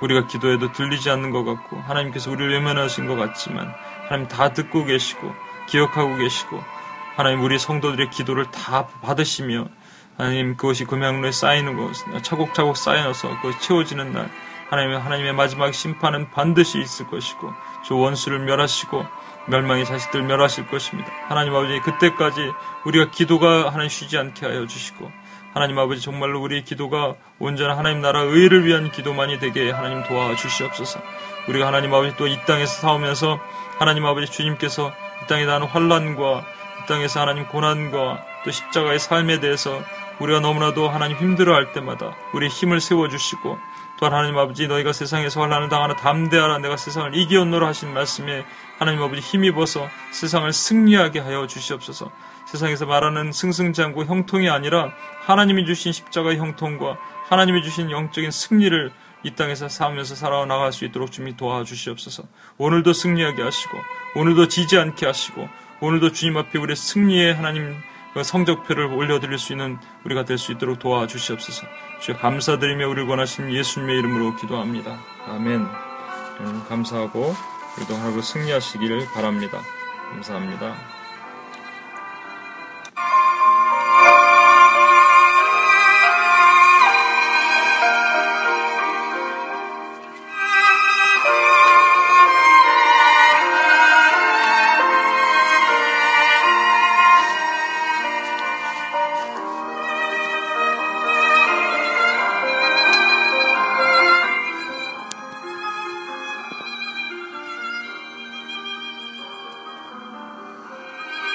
[0.01, 3.72] 우리가 기도해도 들리지 않는 것 같고 하나님께서 우리를 외면하신 것 같지만
[4.09, 5.32] 하나님 다 듣고 계시고
[5.68, 6.61] 기억하고 계시고
[7.16, 9.66] 하나님 우리 성도들의 기도를 다 받으시며
[10.16, 11.92] 하나님 그것이 금양로에 쌓이는 것
[12.22, 14.30] 차곡차곡 쌓여서 그것이 채워지는 날
[14.69, 17.53] 하나님 하나님의 마지막 심판은 반드시 있을 것이고
[17.87, 19.05] 저 원수를 멸하시고
[19.47, 21.11] 멸망의 자식들 멸하실 것입니다.
[21.29, 22.51] 하나님 아버지 그때까지
[22.87, 25.11] 우리가 기도가 하나님 쉬지 않게 하여 주시고
[25.53, 31.01] 하나님 아버지 정말로 우리 기도가 온전한 하나님 나라 의를 위한 기도만이 되게 하나님 도와주시옵소서.
[31.49, 33.39] 우리가 하나님 아버지 또 이 땅에서 싸우면서
[33.79, 34.93] 하나님 아버지 주님께서
[35.23, 36.45] 이 땅에 나는 환란과
[36.83, 39.83] 이 땅에서 하나님 고난과 또 십자가의 삶에 대해서
[40.21, 43.59] 우리가 너무나도 하나님 힘들어할 때마다 우리 힘을 세워주시고
[44.05, 46.59] 또한 하나님 아버지 너희가 세상에서 환란을 당하나 담대하라.
[46.59, 48.44] 내가 세상을 이기었노라 하신 말씀에
[48.78, 52.12] 하나님 아버지 힘입어서 세상을 승리하게 하여 주시옵소서.
[52.46, 56.98] 세상에서 말하는 승승장구 형통이 아니라 하나님이 주신 십자가의 형통과
[57.30, 58.92] 하나님이 주신 영적인 승리를
[59.22, 62.24] 이 땅에서 싸우면서 살아나갈 수 있도록 주님 도와주시옵소서.
[62.59, 63.78] 오늘도 승리하게 하시고
[64.16, 65.48] 오늘도 지지 않게 하시고
[65.80, 67.74] 오늘도 주님 앞에 우리의 승리의 하나님
[68.12, 71.66] 그 성적표를 올려드릴 수 있는 우리가 될 수 있도록 도와주시옵소서.
[72.05, 74.98] 주여 감사드리며 우리를 권하신 예수님의 이름으로 기도합니다.
[75.26, 75.66] 아멘.
[76.68, 77.34] 감사하고
[77.78, 79.62] 우리도 하고 승리하시기를 바랍니다.
[80.11, 80.93] 감사합니다.